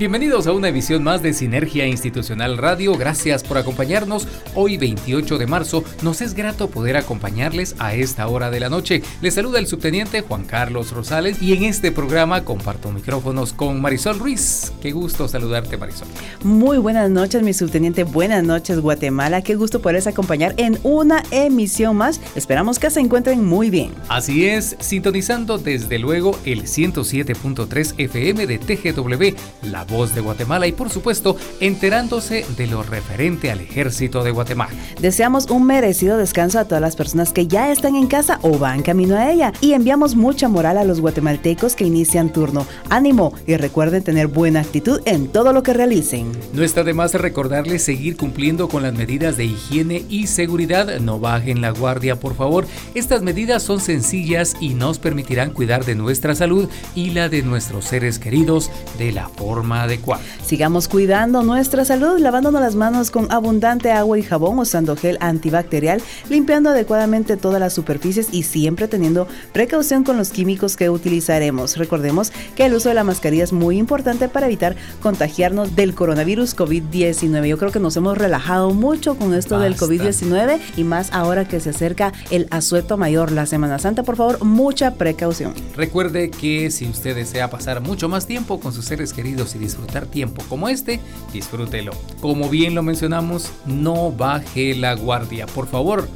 Bienvenidos 0.00 0.46
a 0.46 0.52
una 0.52 0.70
edición 0.70 1.02
más 1.02 1.20
de 1.22 1.34
Sinergia 1.34 1.86
Institucional 1.86 2.56
Radio. 2.56 2.94
Gracias 2.96 3.42
por 3.42 3.58
acompañarnos. 3.58 4.26
Hoy 4.54 4.78
28 4.78 5.36
de 5.36 5.46
marzo 5.46 5.84
nos 6.00 6.22
es 6.22 6.32
grato 6.32 6.70
poder 6.70 6.96
acompañarles 6.96 7.76
a 7.78 7.94
esta 7.94 8.26
hora 8.26 8.50
de 8.50 8.60
la 8.60 8.70
noche. 8.70 9.02
Les 9.20 9.34
saluda 9.34 9.58
el 9.58 9.66
subteniente 9.66 10.22
Juan 10.22 10.44
Carlos 10.44 10.92
Rosales 10.92 11.42
y 11.42 11.52
en 11.52 11.64
este 11.64 11.92
programa 11.92 12.46
comparto 12.46 12.90
micrófonos 12.90 13.52
con 13.52 13.82
Marisol 13.82 14.18
Ruiz. 14.18 14.72
Qué 14.80 14.92
gusto 14.92 15.28
saludarte 15.28 15.76
Marisol. 15.76 16.08
Muy 16.44 16.78
buenas 16.78 17.10
noches 17.10 17.42
mi 17.42 17.52
subteniente. 17.52 18.04
Buenas 18.04 18.42
noches 18.42 18.80
Guatemala. 18.80 19.42
Qué 19.42 19.54
gusto 19.54 19.82
poderles 19.82 20.06
acompañar 20.06 20.54
en 20.56 20.78
una 20.82 21.22
emisión 21.30 21.98
más. 21.98 22.22
Esperamos 22.34 22.78
que 22.78 22.88
se 22.88 23.00
encuentren 23.00 23.44
muy 23.44 23.68
bien. 23.68 23.90
Así 24.08 24.46
es, 24.46 24.76
sintonizando 24.80 25.58
desde 25.58 25.98
luego 25.98 26.38
el 26.46 26.62
107.3 26.62 27.96
FM 27.98 28.46
de 28.46 28.58
TGW, 28.58 29.68
la 29.70 29.84
Voz 29.90 30.14
de 30.14 30.20
Guatemala 30.20 30.66
y 30.66 30.72
por 30.72 30.90
supuesto 30.90 31.36
enterándose 31.60 32.46
de 32.56 32.66
lo 32.66 32.82
referente 32.82 33.50
al 33.50 33.60
ejército 33.60 34.22
de 34.22 34.30
Guatemala. 34.30 34.72
Deseamos 35.00 35.50
un 35.50 35.66
merecido 35.66 36.16
descanso 36.16 36.58
a 36.58 36.64
todas 36.64 36.80
las 36.80 36.96
personas 36.96 37.32
que 37.32 37.46
ya 37.46 37.70
están 37.70 37.96
en 37.96 38.06
casa 38.06 38.38
o 38.42 38.58
van 38.58 38.82
camino 38.82 39.16
a 39.16 39.30
ella 39.30 39.52
y 39.60 39.72
enviamos 39.72 40.16
mucha 40.16 40.48
moral 40.48 40.78
a 40.78 40.84
los 40.84 41.00
guatemaltecos 41.00 41.74
que 41.74 41.84
inician 41.84 42.32
turno. 42.32 42.66
Ánimo 42.88 43.34
y 43.46 43.56
recuerden 43.56 44.02
tener 44.02 44.28
buena 44.28 44.60
actitud 44.60 45.00
en 45.04 45.28
todo 45.28 45.52
lo 45.52 45.62
que 45.62 45.74
realicen. 45.74 46.32
No 46.52 46.62
está 46.62 46.84
de 46.84 46.94
más 46.94 47.14
recordarles 47.14 47.82
seguir 47.82 48.16
cumpliendo 48.16 48.68
con 48.68 48.82
las 48.82 48.94
medidas 48.94 49.36
de 49.36 49.46
higiene 49.46 50.04
y 50.08 50.26
seguridad. 50.26 51.00
No 51.00 51.18
bajen 51.18 51.60
la 51.60 51.70
guardia, 51.70 52.16
por 52.16 52.34
favor. 52.34 52.66
Estas 52.94 53.22
medidas 53.22 53.62
son 53.62 53.80
sencillas 53.80 54.56
y 54.60 54.74
nos 54.74 54.98
permitirán 54.98 55.50
cuidar 55.50 55.84
de 55.84 55.94
nuestra 55.94 56.34
salud 56.34 56.68
y 56.94 57.10
la 57.10 57.28
de 57.28 57.42
nuestros 57.42 57.86
seres 57.86 58.18
queridos 58.18 58.70
de 58.98 59.12
la 59.12 59.28
forma 59.28 59.79
adecuada. 59.82 60.22
Sigamos 60.44 60.88
cuidando 60.88 61.42
nuestra 61.42 61.84
salud, 61.84 62.18
lavándonos 62.18 62.60
las 62.60 62.74
manos 62.74 63.10
con 63.10 63.30
abundante 63.30 63.90
agua 63.90 64.18
y 64.18 64.22
jabón, 64.22 64.58
usando 64.58 64.96
gel 64.96 65.18
antibacterial, 65.20 66.02
limpiando 66.28 66.70
adecuadamente 66.70 67.36
todas 67.36 67.60
las 67.60 67.72
superficies 67.72 68.28
y 68.32 68.42
siempre 68.42 68.88
teniendo 68.88 69.28
precaución 69.52 70.04
con 70.04 70.16
los 70.16 70.30
químicos 70.30 70.76
que 70.76 70.90
utilizaremos. 70.90 71.76
Recordemos 71.76 72.32
que 72.56 72.66
el 72.66 72.74
uso 72.74 72.88
de 72.88 72.94
la 72.94 73.04
mascarilla 73.04 73.44
es 73.44 73.52
muy 73.52 73.78
importante 73.78 74.28
para 74.28 74.46
evitar 74.46 74.76
contagiarnos 75.02 75.76
del 75.76 75.94
coronavirus 75.94 76.56
COVID-19. 76.56 77.46
Yo 77.46 77.58
creo 77.58 77.72
que 77.72 77.80
nos 77.80 77.96
hemos 77.96 78.18
relajado 78.18 78.70
mucho 78.72 79.16
con 79.16 79.34
esto 79.34 79.58
del 79.58 79.76
COVID-19 79.76 80.58
y 80.76 80.84
más 80.84 81.12
ahora 81.12 81.46
que 81.46 81.60
se 81.60 81.70
acerca 81.70 82.12
el 82.30 82.46
asueto 82.50 82.96
mayor, 82.96 83.32
la 83.32 83.46
Semana 83.46 83.78
Santa. 83.78 84.02
Por 84.02 84.16
favor, 84.16 84.44
mucha 84.44 84.94
precaución. 84.94 85.54
Recuerde 85.76 86.30
que 86.30 86.70
si 86.70 86.86
usted 86.86 87.14
desea 87.14 87.50
pasar 87.50 87.80
mucho 87.80 88.08
más 88.08 88.26
tiempo 88.26 88.60
con 88.60 88.72
sus 88.72 88.84
seres 88.84 89.12
queridos 89.12 89.54
y 89.54 89.58
disfrutar 89.70 90.06
tiempo 90.06 90.42
como 90.48 90.68
este, 90.68 91.00
disfrútelo. 91.32 91.92
Como 92.20 92.48
bien 92.48 92.74
lo 92.74 92.82
mencionamos, 92.82 93.50
no 93.66 94.12
baje 94.12 94.74
la 94.74 94.94
guardia. 94.94 95.46
Por 95.46 95.66
favor, 95.66 96.08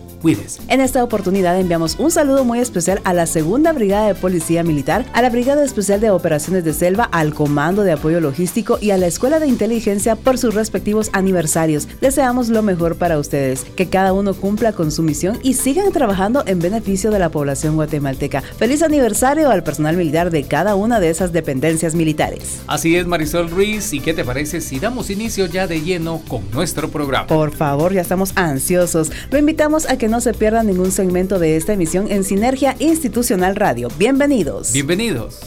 en 0.69 0.81
esta 0.81 1.05
oportunidad 1.05 1.61
enviamos 1.61 1.97
un 1.99 2.11
saludo 2.11 2.45
muy 2.45 2.59
especial 2.59 3.03
a 3.05 3.13
la 3.13 3.27
Segunda 3.27 3.73
Brigada 3.75 4.07
de 4.07 4.15
Policía 4.15 4.63
Militar, 4.63 5.05
a 5.13 5.21
la 5.21 5.29
Brigada 5.29 5.63
Especial 5.63 6.01
de 6.01 6.09
Operaciones 6.09 6.65
de 6.65 6.73
Selva, 6.73 7.05
al 7.13 7.35
Comando 7.35 7.83
de 7.83 7.93
Apoyo 7.93 8.21
Logístico 8.21 8.79
y 8.81 8.91
a 8.91 8.97
la 8.97 9.07
Escuela 9.07 9.39
de 9.39 9.49
Inteligencia 9.49 10.17
por 10.17 10.39
sus 10.39 10.55
respectivos 10.55 11.11
aniversarios. 11.13 11.89
Deseamos 12.01 12.49
lo 12.49 12.63
mejor 12.63 12.97
para 12.97 13.19
ustedes, 13.19 13.65
que 13.77 13.91
cada 13.91 14.15
uno 14.15 14.33
cumpla 14.33 14.73
con 14.73 14.91
su 14.91 15.03
misión 15.03 15.39
y 15.43 15.55
sigan 15.55 15.93
trabajando 15.93 16.43
en 16.47 16.59
beneficio 16.59 17.11
de 17.11 17.19
la 17.19 17.29
población 17.29 17.75
guatemalteca. 17.75 18.41
Feliz 18.41 18.83
aniversario 18.83 19.51
al 19.51 19.63
personal 19.63 19.95
militar 19.95 20.31
de 20.31 20.45
cada 20.45 20.75
una 20.75 21.01
de 21.01 21.11
esas 21.11 21.35
dependencias 21.35 21.95
militares. 21.95 22.63
Así 22.67 22.97
es, 22.97 23.07
Marisol 23.07 23.51
Ruiz. 23.51 23.93
¿Y 23.93 24.01
qué 24.01 24.15
te 24.15 24.25
parece 24.25 24.63
si 24.63 24.81
damos 24.81 25.11
inicio 25.11 25.45
ya 25.45 25.67
de 25.67 25.83
lleno 25.83 26.23
con 26.29 26.51
nuestro 26.51 26.89
programa? 26.89 27.27
Por 27.27 27.55
favor, 27.55 27.93
ya 27.93 28.01
estamos 28.01 28.33
ansiosos. 28.37 29.13
Lo 29.31 29.37
invitamos 29.37 29.87
a 29.87 29.99
que 29.99 30.14
no 30.15 30.21
se 30.21 30.33
pierda 30.33 30.63
ningún 30.63 30.93
segmento 30.93 31.41
de 31.41 31.57
esta 31.57 31.73
emisión 31.73 32.09
en 32.09 32.23
Sinergia 32.23 32.77
Institucional 32.79 33.57
Radio. 33.57 33.89
Bienvenidos. 33.99 34.73
Bienvenidos. 34.73 35.41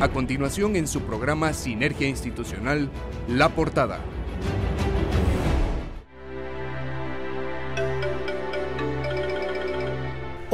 A 0.00 0.08
continuación 0.08 0.76
en 0.76 0.86
su 0.86 1.00
programa 1.00 1.52
Sinergia 1.52 2.06
Institucional, 2.06 2.88
La 3.26 3.48
Portada. 3.48 3.98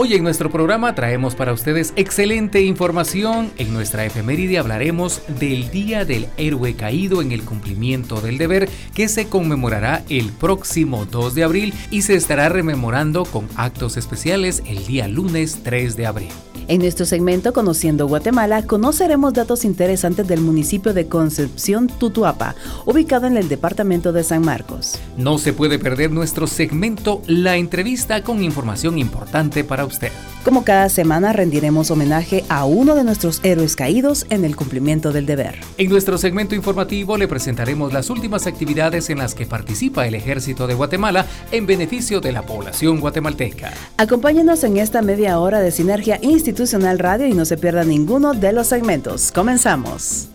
Hoy 0.01 0.15
en 0.15 0.23
nuestro 0.23 0.49
programa 0.49 0.95
traemos 0.95 1.35
para 1.35 1.53
ustedes 1.53 1.93
excelente 1.97 2.63
información. 2.63 3.51
En 3.59 3.73
nuestra 3.75 4.05
efeméride 4.05 4.57
hablaremos 4.57 5.23
del 5.41 5.73
Día 5.73 6.05
del 6.05 6.29
Héroe 6.37 6.77
Caído 6.77 7.21
en 7.21 7.33
el 7.33 7.43
cumplimiento 7.43 8.21
del 8.21 8.39
deber 8.39 8.69
que 8.95 9.09
se 9.09 9.27
conmemorará 9.27 10.05
el 10.09 10.31
próximo 10.31 11.05
2 11.05 11.35
de 11.35 11.43
abril 11.43 11.75
y 11.91 12.03
se 12.03 12.15
estará 12.15 12.49
rememorando 12.49 13.25
con 13.25 13.49
actos 13.57 13.97
especiales 13.97 14.63
el 14.69 14.87
día 14.87 15.09
lunes 15.09 15.65
3 15.65 15.97
de 15.97 16.07
abril. 16.07 16.31
En 16.69 16.81
nuestro 16.81 17.07
segmento 17.07 17.55
Conociendo 17.55 18.07
Guatemala 18.07 18.63
conoceremos 18.63 19.33
datos 19.33 19.65
interesantes 19.65 20.29
del 20.29 20.43
municipio 20.43 20.93
de 20.93 21.09
Concepción 21.09 21.87
Tutuapa, 21.87 22.57
ubicado 22.85 23.27
en 23.27 23.39
el 23.39 23.49
departamento 23.49 24.13
de 24.13 24.23
San 24.23 24.45
Marcos. 24.45 24.99
No 25.17 25.39
se 25.39 25.55
puede 25.55 25.79
perder 25.79 26.11
nuestro 26.11 26.47
segmento 26.47 27.23
La 27.27 27.57
entrevista 27.57 28.23
con 28.23 28.45
información 28.45 28.99
importante 28.99 29.65
para 29.65 29.87
usted. 29.89 30.13
Como 30.45 30.65
cada 30.65 30.89
semana 30.89 31.33
rendiremos 31.33 31.91
homenaje 31.91 32.45
a 32.49 32.65
uno 32.65 32.95
de 32.95 33.05
nuestros 33.05 33.41
héroes 33.43 33.75
caídos 33.75 34.25
en 34.31 34.45
el 34.45 34.55
cumplimiento 34.55 35.13
del 35.13 35.27
deber. 35.27 35.57
En 35.77 35.91
nuestro 35.91 36.17
segmento 36.17 36.55
informativo 36.55 37.17
le 37.19 37.29
presentaremos 37.29 37.93
las 37.93 38.09
últimas 38.09 38.47
actividades 38.47 39.11
en 39.11 39.19
las 39.19 39.35
que 39.35 39.47
participa 39.47 40.07
el 40.07 40.15
Ejército 40.15 40.67
de 40.67 40.75
Guatemala 40.75 41.27
en 41.51 41.67
beneficio 41.67 42.21
de 42.21 42.33
la 42.33 42.43
población 42.43 43.01
guatemalteca. 43.01 43.73
Acompáñenos 43.97 44.63
en 44.65 44.77
esta 44.77 45.03
media 45.03 45.39
hora 45.39 45.61
de 45.61 45.71
Sinergia 45.71 46.19
Institucional 46.23 46.99
Radio 46.99 47.27
y 47.27 47.35
no 47.35 47.45
se 47.45 47.57
pierda 47.57 47.85
ninguno 47.85 48.35
de 48.35 48.53
los 48.53 48.69
segmentos. 48.69 49.33
Comenzamos. 49.33 50.29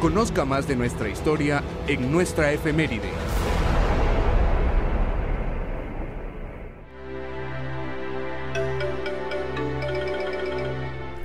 Conozca 0.00 0.44
más 0.44 0.66
de 0.66 0.74
nuestra 0.74 1.08
historia 1.08 1.62
en 1.86 2.10
nuestra 2.10 2.50
efeméride. 2.50 3.10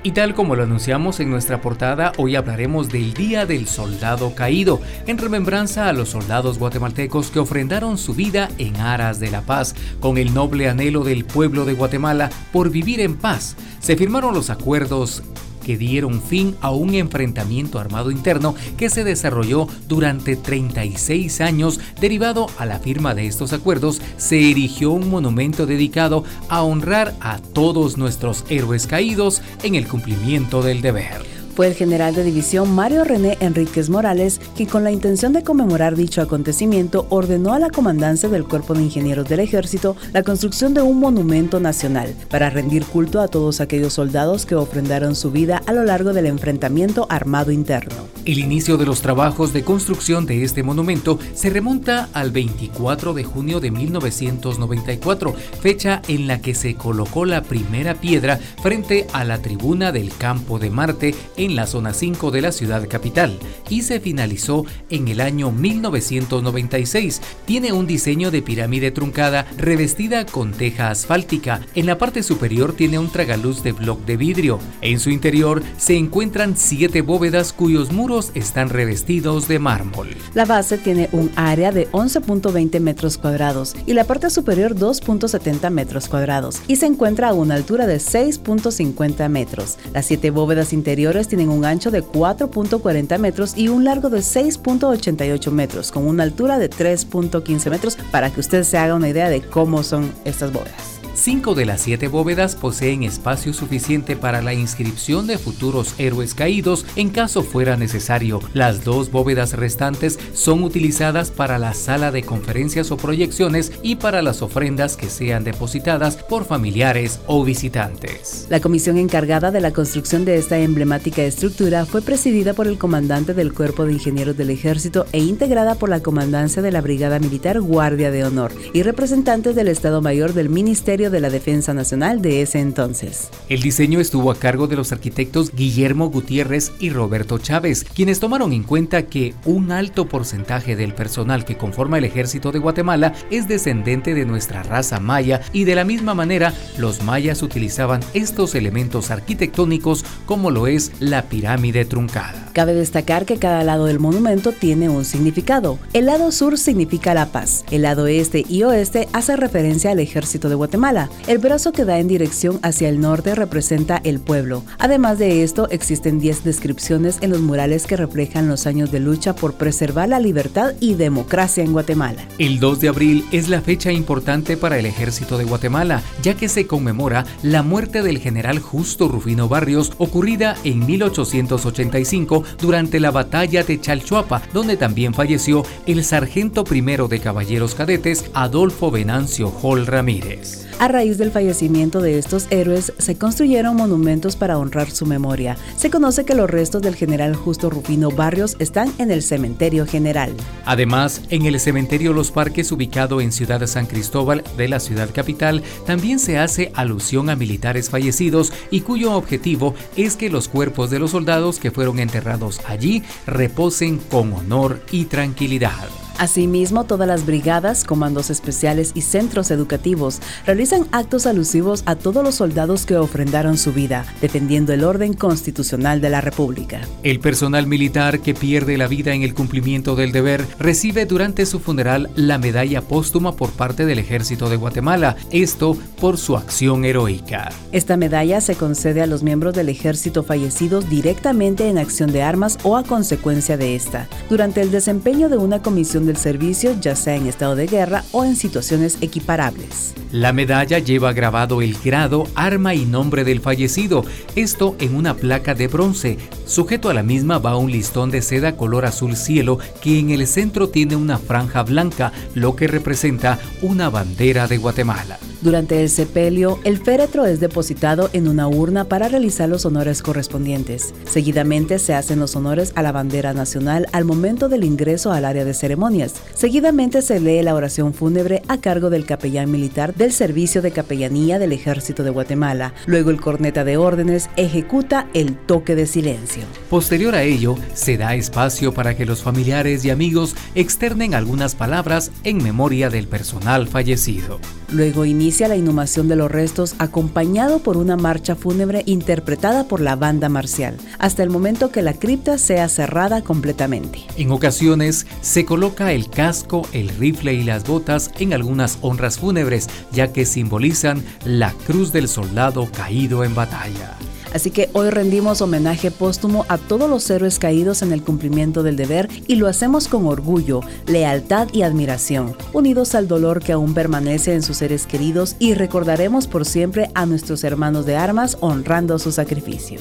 Y 0.08 0.12
tal 0.12 0.32
como 0.32 0.56
lo 0.56 0.62
anunciamos 0.62 1.20
en 1.20 1.28
nuestra 1.28 1.60
portada, 1.60 2.12
hoy 2.16 2.34
hablaremos 2.34 2.88
del 2.88 3.12
Día 3.12 3.44
del 3.44 3.68
Soldado 3.68 4.34
Caído, 4.34 4.80
en 5.06 5.18
remembranza 5.18 5.86
a 5.86 5.92
los 5.92 6.08
soldados 6.08 6.58
guatemaltecos 6.58 7.30
que 7.30 7.40
ofrendaron 7.40 7.98
su 7.98 8.14
vida 8.14 8.48
en 8.56 8.76
aras 8.76 9.20
de 9.20 9.30
la 9.30 9.42
paz, 9.42 9.74
con 10.00 10.16
el 10.16 10.32
noble 10.32 10.70
anhelo 10.70 11.04
del 11.04 11.26
pueblo 11.26 11.66
de 11.66 11.74
Guatemala 11.74 12.30
por 12.54 12.70
vivir 12.70 13.00
en 13.00 13.18
paz. 13.18 13.54
Se 13.80 13.96
firmaron 13.96 14.32
los 14.32 14.48
acuerdos 14.48 15.22
que 15.68 15.76
dieron 15.76 16.22
fin 16.22 16.56
a 16.62 16.70
un 16.70 16.94
enfrentamiento 16.94 17.78
armado 17.78 18.10
interno 18.10 18.54
que 18.78 18.88
se 18.88 19.04
desarrolló 19.04 19.68
durante 19.86 20.34
36 20.34 21.42
años. 21.42 21.78
Derivado 22.00 22.46
a 22.56 22.64
la 22.64 22.78
firma 22.78 23.14
de 23.14 23.26
estos 23.26 23.52
acuerdos, 23.52 24.00
se 24.16 24.50
erigió 24.50 24.92
un 24.92 25.10
monumento 25.10 25.66
dedicado 25.66 26.24
a 26.48 26.62
honrar 26.62 27.14
a 27.20 27.38
todos 27.38 27.98
nuestros 27.98 28.46
héroes 28.48 28.86
caídos 28.86 29.42
en 29.62 29.74
el 29.74 29.86
cumplimiento 29.86 30.62
del 30.62 30.80
deber. 30.80 31.37
Fue 31.58 31.66
el 31.66 31.74
general 31.74 32.14
de 32.14 32.22
división 32.22 32.72
Mario 32.72 33.02
René 33.02 33.36
Enríquez 33.40 33.90
Morales 33.90 34.40
quien 34.54 34.68
con 34.68 34.84
la 34.84 34.92
intención 34.92 35.32
de 35.32 35.42
conmemorar 35.42 35.96
dicho 35.96 36.22
acontecimiento 36.22 37.08
ordenó 37.10 37.52
a 37.52 37.58
la 37.58 37.70
comandancia 37.70 38.28
del 38.28 38.44
Cuerpo 38.44 38.74
de 38.74 38.82
Ingenieros 38.82 39.28
del 39.28 39.40
Ejército 39.40 39.96
la 40.12 40.22
construcción 40.22 40.72
de 40.72 40.82
un 40.82 41.00
monumento 41.00 41.58
nacional 41.58 42.14
para 42.30 42.48
rendir 42.48 42.84
culto 42.84 43.20
a 43.20 43.26
todos 43.26 43.60
aquellos 43.60 43.94
soldados 43.94 44.46
que 44.46 44.54
ofrendaron 44.54 45.16
su 45.16 45.32
vida 45.32 45.60
a 45.66 45.72
lo 45.72 45.82
largo 45.82 46.12
del 46.12 46.26
enfrentamiento 46.26 47.08
armado 47.10 47.50
interno. 47.50 48.06
El 48.24 48.38
inicio 48.38 48.76
de 48.76 48.86
los 48.86 49.00
trabajos 49.02 49.52
de 49.52 49.64
construcción 49.64 50.26
de 50.26 50.44
este 50.44 50.62
monumento 50.62 51.18
se 51.34 51.50
remonta 51.50 52.08
al 52.12 52.30
24 52.30 53.14
de 53.14 53.24
junio 53.24 53.58
de 53.58 53.72
1994, 53.72 55.34
fecha 55.60 56.02
en 56.06 56.28
la 56.28 56.40
que 56.40 56.54
se 56.54 56.76
colocó 56.76 57.24
la 57.24 57.42
primera 57.42 57.94
piedra 57.94 58.38
frente 58.62 59.08
a 59.12 59.24
la 59.24 59.38
tribuna 59.38 59.90
del 59.90 60.14
Campo 60.14 60.60
de 60.60 60.70
Marte 60.70 61.14
en 61.36 61.47
en 61.48 61.56
la 61.56 61.66
zona 61.66 61.92
5 61.94 62.30
de 62.30 62.42
la 62.42 62.52
ciudad 62.52 62.86
capital 62.88 63.38
y 63.68 63.82
se 63.82 64.00
finalizó 64.00 64.64
en 64.90 65.08
el 65.08 65.20
año 65.20 65.50
1996. 65.50 67.20
Tiene 67.44 67.72
un 67.72 67.86
diseño 67.86 68.30
de 68.30 68.42
pirámide 68.42 68.90
truncada 68.90 69.46
revestida 69.56 70.26
con 70.26 70.52
teja 70.52 70.90
asfáltica. 70.90 71.60
En 71.74 71.86
la 71.86 71.98
parte 71.98 72.22
superior 72.22 72.72
tiene 72.72 72.98
un 72.98 73.10
tragaluz 73.10 73.62
de 73.62 73.72
bloc 73.72 74.04
de 74.04 74.16
vidrio. 74.16 74.58
En 74.80 75.00
su 75.00 75.10
interior 75.10 75.62
se 75.76 75.96
encuentran 75.96 76.56
siete 76.56 77.02
bóvedas 77.02 77.52
cuyos 77.52 77.92
muros 77.92 78.30
están 78.34 78.68
revestidos 78.68 79.48
de 79.48 79.58
mármol. 79.58 80.08
La 80.34 80.44
base 80.44 80.78
tiene 80.78 81.08
un 81.12 81.30
área 81.36 81.72
de 81.72 81.90
11.20 81.90 82.80
metros 82.80 83.18
cuadrados 83.18 83.74
y 83.86 83.94
la 83.94 84.04
parte 84.04 84.30
superior 84.30 84.74
2.70 84.74 85.70
metros 85.70 86.08
cuadrados 86.08 86.60
y 86.66 86.76
se 86.76 86.86
encuentra 86.86 87.28
a 87.28 87.34
una 87.34 87.54
altura 87.54 87.86
de 87.86 87.96
6.50 87.96 89.28
metros. 89.28 89.78
Las 89.92 90.06
siete 90.06 90.30
bóvedas 90.30 90.72
interiores 90.72 91.28
tienen 91.28 91.37
un 91.46 91.64
ancho 91.64 91.90
de 91.90 92.02
4.40 92.02 93.18
metros 93.18 93.56
y 93.56 93.68
un 93.68 93.84
largo 93.84 94.10
de 94.10 94.18
6.88 94.18 95.50
metros 95.50 95.92
con 95.92 96.06
una 96.06 96.24
altura 96.24 96.58
de 96.58 96.68
3.15 96.70 97.70
metros 97.70 97.96
para 98.10 98.30
que 98.30 98.40
usted 98.40 98.64
se 98.64 98.78
haga 98.78 98.94
una 98.94 99.08
idea 99.08 99.28
de 99.28 99.42
cómo 99.42 99.82
son 99.82 100.12
estas 100.24 100.52
bóvedas. 100.52 100.97
Cinco 101.20 101.56
de 101.56 101.66
las 101.66 101.80
siete 101.80 102.06
bóvedas 102.06 102.54
poseen 102.54 103.02
espacio 103.02 103.52
suficiente 103.52 104.14
para 104.14 104.40
la 104.40 104.54
inscripción 104.54 105.26
de 105.26 105.36
futuros 105.36 105.96
héroes 105.98 106.32
caídos 106.32 106.86
en 106.94 107.10
caso 107.10 107.42
fuera 107.42 107.76
necesario. 107.76 108.38
Las 108.54 108.84
dos 108.84 109.10
bóvedas 109.10 109.54
restantes 109.54 110.16
son 110.32 110.62
utilizadas 110.62 111.32
para 111.32 111.58
la 111.58 111.74
sala 111.74 112.12
de 112.12 112.22
conferencias 112.22 112.92
o 112.92 112.96
proyecciones 112.96 113.72
y 113.82 113.96
para 113.96 114.22
las 114.22 114.42
ofrendas 114.42 114.96
que 114.96 115.10
sean 115.10 115.42
depositadas 115.42 116.14
por 116.14 116.44
familiares 116.44 117.18
o 117.26 117.42
visitantes. 117.42 118.46
La 118.48 118.60
comisión 118.60 118.96
encargada 118.96 119.50
de 119.50 119.60
la 119.60 119.72
construcción 119.72 120.24
de 120.24 120.36
esta 120.36 120.60
emblemática 120.60 121.24
estructura 121.24 121.84
fue 121.84 122.00
presidida 122.00 122.54
por 122.54 122.68
el 122.68 122.78
comandante 122.78 123.34
del 123.34 123.52
Cuerpo 123.52 123.84
de 123.86 123.94
Ingenieros 123.94 124.36
del 124.36 124.50
Ejército 124.50 125.04
e 125.10 125.18
integrada 125.18 125.74
por 125.74 125.88
la 125.88 126.00
comandancia 126.00 126.62
de 126.62 126.70
la 126.70 126.80
Brigada 126.80 127.18
Militar 127.18 127.60
Guardia 127.60 128.12
de 128.12 128.22
Honor 128.24 128.52
y 128.72 128.84
representantes 128.84 129.56
del 129.56 129.66
Estado 129.66 130.00
Mayor 130.00 130.32
del 130.32 130.48
Ministerio 130.48 131.07
de 131.10 131.20
la 131.20 131.30
Defensa 131.30 131.74
Nacional 131.74 132.22
de 132.22 132.42
ese 132.42 132.60
entonces. 132.60 133.30
El 133.48 133.60
diseño 133.60 134.00
estuvo 134.00 134.30
a 134.30 134.38
cargo 134.38 134.66
de 134.66 134.76
los 134.76 134.92
arquitectos 134.92 135.52
Guillermo 135.54 136.10
Gutiérrez 136.10 136.72
y 136.78 136.90
Roberto 136.90 137.38
Chávez, 137.38 137.84
quienes 137.84 138.20
tomaron 138.20 138.52
en 138.52 138.62
cuenta 138.62 139.06
que 139.06 139.34
un 139.44 139.72
alto 139.72 140.08
porcentaje 140.08 140.76
del 140.76 140.94
personal 140.94 141.44
que 141.44 141.56
conforma 141.56 141.98
el 141.98 142.04
ejército 142.04 142.52
de 142.52 142.58
Guatemala 142.58 143.12
es 143.30 143.48
descendente 143.48 144.14
de 144.14 144.24
nuestra 144.24 144.62
raza 144.62 145.00
maya 145.00 145.40
y 145.52 145.64
de 145.64 145.74
la 145.74 145.84
misma 145.84 146.14
manera 146.14 146.52
los 146.78 147.02
mayas 147.02 147.42
utilizaban 147.42 148.00
estos 148.14 148.54
elementos 148.54 149.10
arquitectónicos 149.10 150.04
como 150.26 150.50
lo 150.50 150.66
es 150.66 150.92
la 151.00 151.22
pirámide 151.22 151.84
truncada. 151.84 152.47
Cabe 152.58 152.74
destacar 152.74 153.24
que 153.24 153.36
cada 153.36 153.62
lado 153.62 153.84
del 153.84 154.00
monumento 154.00 154.50
tiene 154.50 154.88
un 154.88 155.04
significado. 155.04 155.78
El 155.92 156.06
lado 156.06 156.32
sur 156.32 156.58
significa 156.58 157.14
la 157.14 157.26
paz, 157.26 157.64
el 157.70 157.82
lado 157.82 158.08
este 158.08 158.44
y 158.48 158.64
oeste 158.64 159.08
hace 159.12 159.36
referencia 159.36 159.92
al 159.92 160.00
ejército 160.00 160.48
de 160.48 160.56
Guatemala 160.56 161.08
el 161.28 161.38
brazo 161.38 161.70
que 161.70 161.84
da 161.84 162.00
en 162.00 162.08
dirección 162.08 162.58
hacia 162.62 162.88
el 162.88 162.98
norte 163.00 163.36
representa 163.36 164.00
el 164.02 164.18
pueblo. 164.18 164.64
Además 164.80 165.20
de 165.20 165.44
esto, 165.44 165.68
existen 165.70 166.18
10 166.18 166.42
descripciones 166.42 167.18
en 167.20 167.30
los 167.30 167.42
murales 167.42 167.86
que 167.86 167.96
reflejan 167.96 168.48
los 168.48 168.66
años 168.66 168.90
de 168.90 168.98
lucha 168.98 169.36
por 169.36 169.54
preservar 169.54 170.08
la 170.08 170.18
libertad 170.18 170.72
y 170.80 170.94
democracia 170.94 171.62
en 171.62 171.72
Guatemala. 171.72 172.26
El 172.38 172.58
2 172.58 172.80
de 172.80 172.88
abril 172.88 173.24
es 173.30 173.48
la 173.48 173.60
fecha 173.60 173.92
importante 173.92 174.56
para 174.56 174.80
el 174.80 174.86
ejército 174.86 175.38
de 175.38 175.44
Guatemala, 175.44 176.02
ya 176.24 176.34
que 176.34 176.48
se 176.48 176.66
conmemora 176.66 177.24
la 177.44 177.62
muerte 177.62 178.02
del 178.02 178.18
general 178.18 178.58
Justo 178.58 179.06
Rufino 179.06 179.48
Barrios 179.48 179.92
ocurrida 179.98 180.56
en 180.64 180.84
1885 180.84 182.47
durante 182.60 183.00
la 183.00 183.10
batalla 183.10 183.62
de 183.62 183.80
Chalchuapa, 183.80 184.42
donde 184.52 184.76
también 184.76 185.14
falleció 185.14 185.64
el 185.86 186.04
sargento 186.04 186.64
primero 186.64 187.08
de 187.08 187.20
caballeros 187.20 187.74
cadetes 187.74 188.30
Adolfo 188.34 188.90
Venancio 188.90 189.52
Hall 189.62 189.86
Ramírez. 189.86 190.67
A 190.80 190.86
raíz 190.86 191.18
del 191.18 191.32
fallecimiento 191.32 192.00
de 192.00 192.18
estos 192.18 192.46
héroes, 192.50 192.92
se 192.98 193.18
construyeron 193.18 193.74
monumentos 193.74 194.36
para 194.36 194.58
honrar 194.58 194.92
su 194.92 195.06
memoria. 195.06 195.56
Se 195.76 195.90
conoce 195.90 196.24
que 196.24 196.36
los 196.36 196.48
restos 196.48 196.82
del 196.82 196.94
general 196.94 197.34
Justo 197.34 197.68
Rufino 197.68 198.12
Barrios 198.12 198.54
están 198.60 198.92
en 198.98 199.10
el 199.10 199.24
Cementerio 199.24 199.86
General. 199.86 200.32
Además, 200.64 201.22
en 201.30 201.46
el 201.46 201.58
Cementerio 201.58 202.12
Los 202.12 202.30
Parques, 202.30 202.70
ubicado 202.70 203.20
en 203.20 203.32
Ciudad 203.32 203.66
San 203.66 203.86
Cristóbal 203.86 204.44
de 204.56 204.68
la 204.68 204.78
ciudad 204.78 205.10
capital, 205.12 205.64
también 205.84 206.20
se 206.20 206.38
hace 206.38 206.70
alusión 206.74 207.28
a 207.28 207.34
militares 207.34 207.90
fallecidos 207.90 208.52
y 208.70 208.82
cuyo 208.82 209.14
objetivo 209.14 209.74
es 209.96 210.14
que 210.14 210.30
los 210.30 210.46
cuerpos 210.46 210.90
de 210.90 211.00
los 211.00 211.10
soldados 211.10 211.58
que 211.58 211.72
fueron 211.72 211.98
enterrados 211.98 212.60
allí 212.68 213.02
reposen 213.26 213.98
con 213.98 214.32
honor 214.32 214.80
y 214.92 215.06
tranquilidad. 215.06 215.88
Asimismo, 216.18 216.82
todas 216.82 217.06
las 217.06 217.24
brigadas, 217.24 217.84
comandos 217.84 218.28
especiales 218.28 218.90
y 218.94 219.02
centros 219.02 219.52
educativos 219.52 220.20
realizan 220.46 220.86
actos 220.90 221.26
alusivos 221.26 221.84
a 221.86 221.94
todos 221.94 222.24
los 222.24 222.34
soldados 222.34 222.86
que 222.86 222.96
ofrendaron 222.96 223.56
su 223.56 223.72
vida, 223.72 224.04
defendiendo 224.20 224.72
el 224.72 224.82
orden 224.82 225.12
constitucional 225.12 226.00
de 226.00 226.10
la 226.10 226.20
República. 226.20 226.80
El 227.04 227.20
personal 227.20 227.68
militar 227.68 228.18
que 228.18 228.34
pierde 228.34 228.76
la 228.76 228.88
vida 228.88 229.14
en 229.14 229.22
el 229.22 229.32
cumplimiento 229.32 229.94
del 229.94 230.10
deber 230.10 230.44
recibe 230.58 231.06
durante 231.06 231.46
su 231.46 231.60
funeral 231.60 232.10
la 232.16 232.38
medalla 232.38 232.82
póstuma 232.82 233.36
por 233.36 233.50
parte 233.52 233.86
del 233.86 234.00
Ejército 234.00 234.50
de 234.50 234.56
Guatemala, 234.56 235.14
esto 235.30 235.78
por 236.00 236.18
su 236.18 236.36
acción 236.36 236.84
heroica. 236.84 237.50
Esta 237.70 237.96
medalla 237.96 238.40
se 238.40 238.56
concede 238.56 239.02
a 239.02 239.06
los 239.06 239.22
miembros 239.22 239.54
del 239.54 239.68
ejército 239.68 240.24
fallecidos 240.24 240.88
directamente 240.90 241.68
en 241.68 241.78
acción 241.78 242.10
de 242.10 242.22
armas 242.22 242.58
o 242.64 242.76
a 242.76 242.82
consecuencia 242.82 243.56
de 243.56 243.76
esta, 243.76 244.08
durante 244.28 244.60
el 244.62 244.72
desempeño 244.72 245.28
de 245.28 245.36
una 245.36 245.62
comisión 245.62 246.07
del 246.08 246.16
servicio, 246.16 246.76
ya 246.80 246.96
sea 246.96 247.14
en 247.14 247.28
estado 247.28 247.54
de 247.54 247.68
guerra 247.68 248.02
o 248.10 248.24
en 248.24 248.34
situaciones 248.34 248.98
equiparables. 249.00 249.94
La 250.10 250.32
medalla 250.32 250.80
lleva 250.80 251.12
grabado 251.12 251.62
el 251.62 251.76
grado, 251.84 252.26
arma 252.34 252.74
y 252.74 252.84
nombre 252.84 253.22
del 253.22 253.40
fallecido, 253.40 254.04
esto 254.34 254.74
en 254.80 254.96
una 254.96 255.14
placa 255.14 255.54
de 255.54 255.68
bronce. 255.68 256.18
Sujeto 256.48 256.88
a 256.88 256.94
la 256.94 257.02
misma 257.02 257.38
va 257.38 257.58
un 257.58 257.70
listón 257.70 258.10
de 258.10 258.22
seda 258.22 258.56
color 258.56 258.86
azul 258.86 259.16
cielo 259.16 259.58
que 259.82 259.98
en 259.98 260.08
el 260.08 260.26
centro 260.26 260.70
tiene 260.70 260.96
una 260.96 261.18
franja 261.18 261.62
blanca, 261.62 262.10
lo 262.34 262.56
que 262.56 262.66
representa 262.66 263.38
una 263.60 263.90
bandera 263.90 264.48
de 264.48 264.56
Guatemala. 264.56 265.18
Durante 265.40 265.82
el 265.82 265.88
sepelio, 265.88 266.58
el 266.64 266.78
féretro 266.78 267.24
es 267.24 267.38
depositado 267.38 268.10
en 268.12 268.26
una 268.26 268.48
urna 268.48 268.84
para 268.84 269.08
realizar 269.08 269.48
los 269.48 269.66
honores 269.66 270.02
correspondientes. 270.02 270.94
Seguidamente 271.08 271.78
se 271.78 271.94
hacen 271.94 272.18
los 272.18 272.34
honores 272.34 272.72
a 272.74 272.82
la 272.82 272.90
bandera 272.90 273.34
nacional 273.34 273.86
al 273.92 274.04
momento 274.04 274.48
del 274.48 274.64
ingreso 274.64 275.12
al 275.12 275.24
área 275.24 275.44
de 275.44 275.54
ceremonias. 275.54 276.14
Seguidamente 276.34 277.02
se 277.02 277.20
lee 277.20 277.42
la 277.42 277.54
oración 277.54 277.94
fúnebre 277.94 278.42
a 278.48 278.58
cargo 278.58 278.90
del 278.90 279.04
capellán 279.04 279.50
militar 279.50 279.94
del 279.94 280.12
Servicio 280.12 280.60
de 280.60 280.72
Capellanía 280.72 281.38
del 281.38 281.52
Ejército 281.52 282.02
de 282.02 282.10
Guatemala. 282.10 282.74
Luego 282.86 283.10
el 283.10 283.20
corneta 283.20 283.62
de 283.64 283.76
órdenes 283.76 284.30
ejecuta 284.36 285.06
el 285.14 285.36
toque 285.36 285.76
de 285.76 285.86
silencio. 285.86 286.37
Posterior 286.70 287.14
a 287.14 287.22
ello, 287.22 287.56
se 287.74 287.96
da 287.96 288.14
espacio 288.14 288.74
para 288.74 288.96
que 288.96 289.06
los 289.06 289.22
familiares 289.22 289.84
y 289.84 289.90
amigos 289.90 290.34
externen 290.54 291.14
algunas 291.14 291.54
palabras 291.54 292.10
en 292.24 292.42
memoria 292.42 292.90
del 292.90 293.08
personal 293.08 293.68
fallecido. 293.68 294.38
Luego 294.70 295.06
inicia 295.06 295.48
la 295.48 295.56
inhumación 295.56 296.08
de 296.08 296.16
los 296.16 296.30
restos 296.30 296.74
acompañado 296.78 297.60
por 297.60 297.78
una 297.78 297.96
marcha 297.96 298.36
fúnebre 298.36 298.82
interpretada 298.84 299.66
por 299.66 299.80
la 299.80 299.96
banda 299.96 300.28
marcial, 300.28 300.76
hasta 300.98 301.22
el 301.22 301.30
momento 301.30 301.70
que 301.70 301.82
la 301.82 301.94
cripta 301.94 302.36
sea 302.36 302.68
cerrada 302.68 303.22
completamente. 303.22 304.00
En 304.16 304.30
ocasiones 304.30 305.06
se 305.22 305.44
coloca 305.46 305.92
el 305.92 306.10
casco, 306.10 306.68
el 306.72 306.90
rifle 306.90 307.32
y 307.32 307.44
las 307.44 307.66
botas 307.66 308.10
en 308.18 308.34
algunas 308.34 308.78
honras 308.82 309.18
fúnebres, 309.18 309.68
ya 309.92 310.12
que 310.12 310.26
simbolizan 310.26 311.02
la 311.24 311.52
cruz 311.66 311.92
del 311.92 312.08
soldado 312.08 312.68
caído 312.70 313.24
en 313.24 313.34
batalla. 313.34 313.96
Así 314.34 314.50
que 314.50 314.68
hoy 314.72 314.90
rendimos 314.90 315.40
homenaje 315.40 315.90
póstumo 315.90 316.44
a 316.48 316.58
todos 316.58 316.88
los 316.88 317.08
héroes 317.10 317.38
caídos 317.38 317.82
en 317.82 317.92
el 317.92 318.02
cumplimiento 318.02 318.62
del 318.62 318.76
deber 318.76 319.08
y 319.26 319.36
lo 319.36 319.46
hacemos 319.46 319.88
con 319.88 320.06
orgullo, 320.06 320.60
lealtad 320.86 321.48
y 321.52 321.62
admiración, 321.62 322.36
unidos 322.52 322.94
al 322.94 323.08
dolor 323.08 323.42
que 323.42 323.52
aún 323.52 323.74
permanece 323.74 324.34
en 324.34 324.42
sus 324.42 324.58
seres 324.58 324.86
queridos 324.86 325.36
y 325.38 325.54
recordaremos 325.54 326.26
por 326.26 326.44
siempre 326.44 326.90
a 326.94 327.06
nuestros 327.06 327.44
hermanos 327.44 327.86
de 327.86 327.96
armas 327.96 328.36
honrando 328.40 328.98
su 328.98 329.12
sacrificio. 329.12 329.80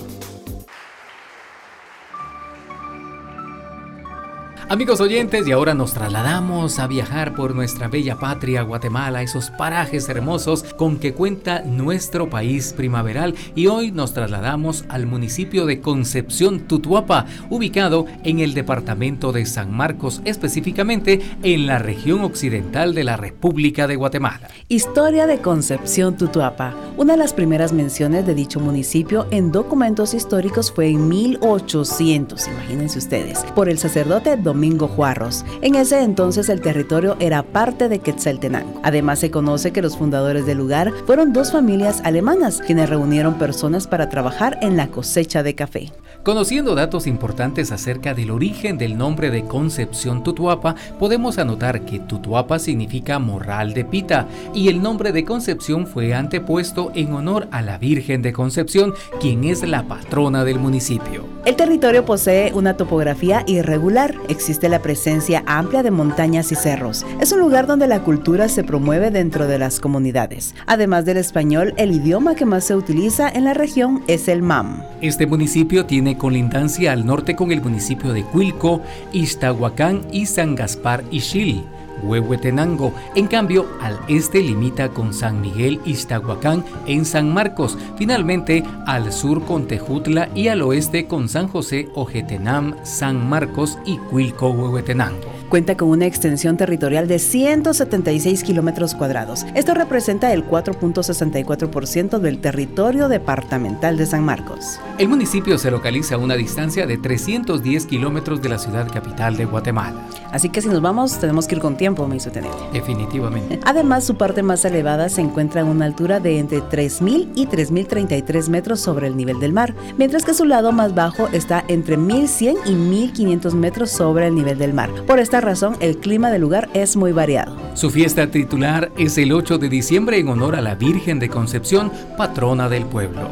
Amigos 4.69 4.99
oyentes, 4.99 5.47
y 5.47 5.53
ahora 5.53 5.73
nos 5.73 5.93
trasladamos 5.93 6.77
a 6.79 6.87
viajar 6.87 7.33
por 7.35 7.55
nuestra 7.55 7.87
bella 7.87 8.17
patria 8.17 8.63
Guatemala, 8.63 9.21
esos 9.21 9.49
parajes 9.49 10.09
hermosos 10.09 10.65
con 10.75 10.99
que 10.99 11.13
cuenta 11.13 11.61
nuestro 11.61 12.29
país 12.29 12.73
primaveral. 12.75 13.33
Y 13.55 13.67
hoy 13.67 13.93
nos 13.93 14.13
trasladamos 14.13 14.83
al 14.89 15.05
municipio 15.05 15.65
de 15.65 15.79
Concepción 15.79 16.67
Tutuapa, 16.67 17.27
ubicado 17.49 18.07
en 18.25 18.39
el 18.39 18.53
departamento 18.53 19.31
de 19.31 19.45
San 19.45 19.71
Marcos, 19.71 20.21
específicamente 20.25 21.21
en 21.43 21.65
la 21.65 21.79
región 21.79 22.25
occidental 22.25 22.93
de 22.93 23.05
la 23.05 23.15
República 23.15 23.87
de 23.87 23.95
Guatemala. 23.95 24.49
Historia 24.67 25.27
de 25.27 25.39
Concepción 25.39 26.17
Tutuapa. 26.17 26.75
Una 26.97 27.13
de 27.13 27.19
las 27.19 27.33
primeras 27.33 27.71
menciones 27.71 28.25
de 28.25 28.35
dicho 28.35 28.59
municipio 28.59 29.27
en 29.31 29.53
documentos 29.53 30.13
históricos 30.13 30.73
fue 30.73 30.89
en 30.89 31.07
1800, 31.07 32.49
imagínense 32.49 32.99
ustedes, 32.99 33.45
por 33.55 33.69
el 33.69 33.77
sacerdote 33.77 34.35
Don 34.35 34.56
Domingo 34.57 34.87
Juarros. 34.87 35.45
En 35.61 35.75
ese 35.75 36.01
entonces 36.01 36.49
el 36.49 36.61
territorio 36.61 37.15
era 37.19 37.43
parte 37.43 37.89
de 37.89 37.99
Quetzaltenango. 37.99 38.81
Además 38.81 39.19
se 39.19 39.29
conoce 39.29 39.71
que 39.71 39.83
los 39.83 39.95
fundadores 39.95 40.47
del 40.47 40.57
lugar 40.57 40.91
fueron 41.05 41.31
dos 41.31 41.51
familias 41.51 42.01
alemanas 42.03 42.59
quienes 42.65 42.89
reunieron 42.89 43.35
personas 43.35 43.85
para 43.85 44.09
trabajar 44.09 44.57
en 44.63 44.75
la 44.75 44.87
cosecha 44.87 45.43
de 45.43 45.53
café. 45.53 45.91
Conociendo 46.23 46.73
datos 46.73 47.05
importantes 47.05 47.71
acerca 47.71 48.15
del 48.15 48.31
origen 48.31 48.79
del 48.79 48.97
nombre 48.97 49.29
de 49.29 49.43
Concepción 49.45 50.23
Tutuapa, 50.23 50.75
podemos 50.99 51.37
anotar 51.37 51.85
que 51.85 51.99
Tutuapa 51.99 52.57
significa 52.57 53.19
morral 53.19 53.75
de 53.75 53.85
pita 53.85 54.27
y 54.55 54.69
el 54.69 54.81
nombre 54.81 55.11
de 55.11 55.23
Concepción 55.23 55.85
fue 55.85 56.15
antepuesto 56.15 56.91
en 56.95 57.13
honor 57.13 57.47
a 57.51 57.61
la 57.61 57.77
Virgen 57.77 58.23
de 58.23 58.33
Concepción, 58.33 58.95
quien 59.21 59.43
es 59.43 59.65
la 59.65 59.83
patrona 59.83 60.43
del 60.43 60.57
municipio. 60.57 61.25
El 61.45 61.55
territorio 61.55 62.03
posee 62.03 62.51
una 62.53 62.75
topografía 62.75 63.43
irregular, 63.45 64.15
existe 64.27 64.46
la 64.69 64.81
presencia 64.81 65.43
amplia 65.45 65.83
de 65.83 65.91
montañas 65.91 66.51
y 66.51 66.55
cerros. 66.55 67.05
Es 67.19 67.31
un 67.31 67.39
lugar 67.39 67.67
donde 67.67 67.85
la 67.87 68.03
cultura 68.03 68.47
se 68.47 68.63
promueve 68.63 69.11
dentro 69.11 69.45
de 69.45 69.59
las 69.59 69.79
comunidades. 69.79 70.55
Además 70.65 71.05
del 71.05 71.17
español, 71.17 71.73
el 71.77 71.91
idioma 71.91 72.35
que 72.35 72.45
más 72.45 72.63
se 72.63 72.75
utiliza 72.75 73.29
en 73.29 73.43
la 73.43 73.53
región 73.53 74.03
es 74.07 74.27
el 74.27 74.41
MAM. 74.41 74.81
Este 75.01 75.27
municipio 75.27 75.85
tiene 75.85 76.17
colindancia 76.17 76.93
al 76.93 77.05
norte 77.05 77.35
con 77.35 77.51
el 77.51 77.61
municipio 77.61 78.13
de 78.13 78.23
Cuilco, 78.23 78.81
Iztahuacán 79.11 80.01
y 80.11 80.25
San 80.25 80.55
Gaspar 80.55 81.03
Ixil. 81.11 81.63
Huehuetenango. 82.03 82.93
En 83.15 83.27
cambio, 83.27 83.67
al 83.81 83.99
este 84.07 84.41
limita 84.41 84.89
con 84.89 85.13
San 85.13 85.41
Miguel 85.41 85.79
Iztahuacán 85.85 86.63
en 86.85 87.05
San 87.05 87.33
Marcos, 87.33 87.77
finalmente 87.97 88.63
al 88.85 89.11
sur 89.11 89.43
con 89.43 89.67
Tejutla 89.67 90.29
y 90.33 90.47
al 90.47 90.61
oeste 90.61 91.07
con 91.07 91.29
San 91.29 91.47
José 91.47 91.89
Ojetenam, 91.95 92.75
San 92.83 93.27
Marcos 93.27 93.77
y 93.85 93.97
Cuilco 93.97 94.49
Huehuetenango 94.49 95.37
cuenta 95.49 95.77
con 95.77 95.89
una 95.89 96.05
extensión 96.05 96.57
territorial 96.57 97.07
de 97.07 97.19
176 97.19 98.43
kilómetros 98.43 98.95
cuadrados. 98.95 99.45
Esto 99.55 99.73
representa 99.73 100.33
el 100.33 100.45
4.64% 100.45 102.19
del 102.19 102.39
territorio 102.39 103.07
departamental 103.07 103.97
de 103.97 104.05
San 104.05 104.23
Marcos. 104.23 104.79
El 104.97 105.09
municipio 105.09 105.57
se 105.57 105.71
localiza 105.71 106.15
a 106.15 106.17
una 106.17 106.35
distancia 106.35 106.85
de 106.85 106.97
310 106.97 107.85
kilómetros 107.85 108.41
de 108.41 108.49
la 108.49 108.57
ciudad 108.57 108.91
capital 108.91 109.37
de 109.37 109.45
Guatemala. 109.45 110.07
Así 110.31 110.49
que 110.49 110.61
si 110.61 110.67
nos 110.67 110.81
vamos, 110.81 111.19
tenemos 111.19 111.47
que 111.47 111.55
ir 111.55 111.61
con 111.61 111.77
tiempo, 111.77 112.07
me 112.07 112.17
hizo 112.17 112.31
tener. 112.31 112.51
Definitivamente. 112.73 113.59
Además, 113.65 114.03
su 114.03 114.15
parte 114.15 114.43
más 114.43 114.65
elevada 114.65 115.09
se 115.09 115.21
encuentra 115.21 115.61
a 115.61 115.65
una 115.65 115.85
altura 115.85 116.19
de 116.19 116.39
entre 116.39 116.59
3.000 116.59 117.31
y 117.35 117.47
3.033 117.47 118.49
metros 118.49 118.79
sobre 118.79 119.07
el 119.07 119.15
nivel 119.15 119.39
del 119.39 119.53
mar, 119.53 119.73
mientras 119.97 120.25
que 120.25 120.33
su 120.33 120.45
lado 120.45 120.71
más 120.71 120.93
bajo 120.93 121.27
está 121.29 121.63
entre 121.67 121.97
1.100 121.97 122.57
y 122.65 122.71
1.500 122.71 123.53
metros 123.53 123.89
sobre 123.91 124.27
el 124.27 124.35
nivel 124.35 124.57
del 124.57 124.73
mar. 124.73 124.89
Por 125.05 125.19
esta 125.37 125.49
razón, 125.49 125.77
el 125.81 125.97
clima 125.97 126.31
del 126.31 126.41
lugar 126.41 126.67
es 126.73 126.95
muy 126.95 127.11
variado. 127.11 127.55
Su 127.75 127.91
fiesta 127.91 128.25
titular 128.25 128.91
es 128.97 129.19
el 129.19 129.31
8 129.31 129.59
de 129.59 129.69
diciembre 129.69 130.17
en 130.17 130.29
honor 130.29 130.55
a 130.55 130.61
la 130.61 130.73
Virgen 130.73 131.19
de 131.19 131.29
Concepción, 131.29 131.91
patrona 132.17 132.69
del 132.69 132.85
pueblo. 132.85 133.29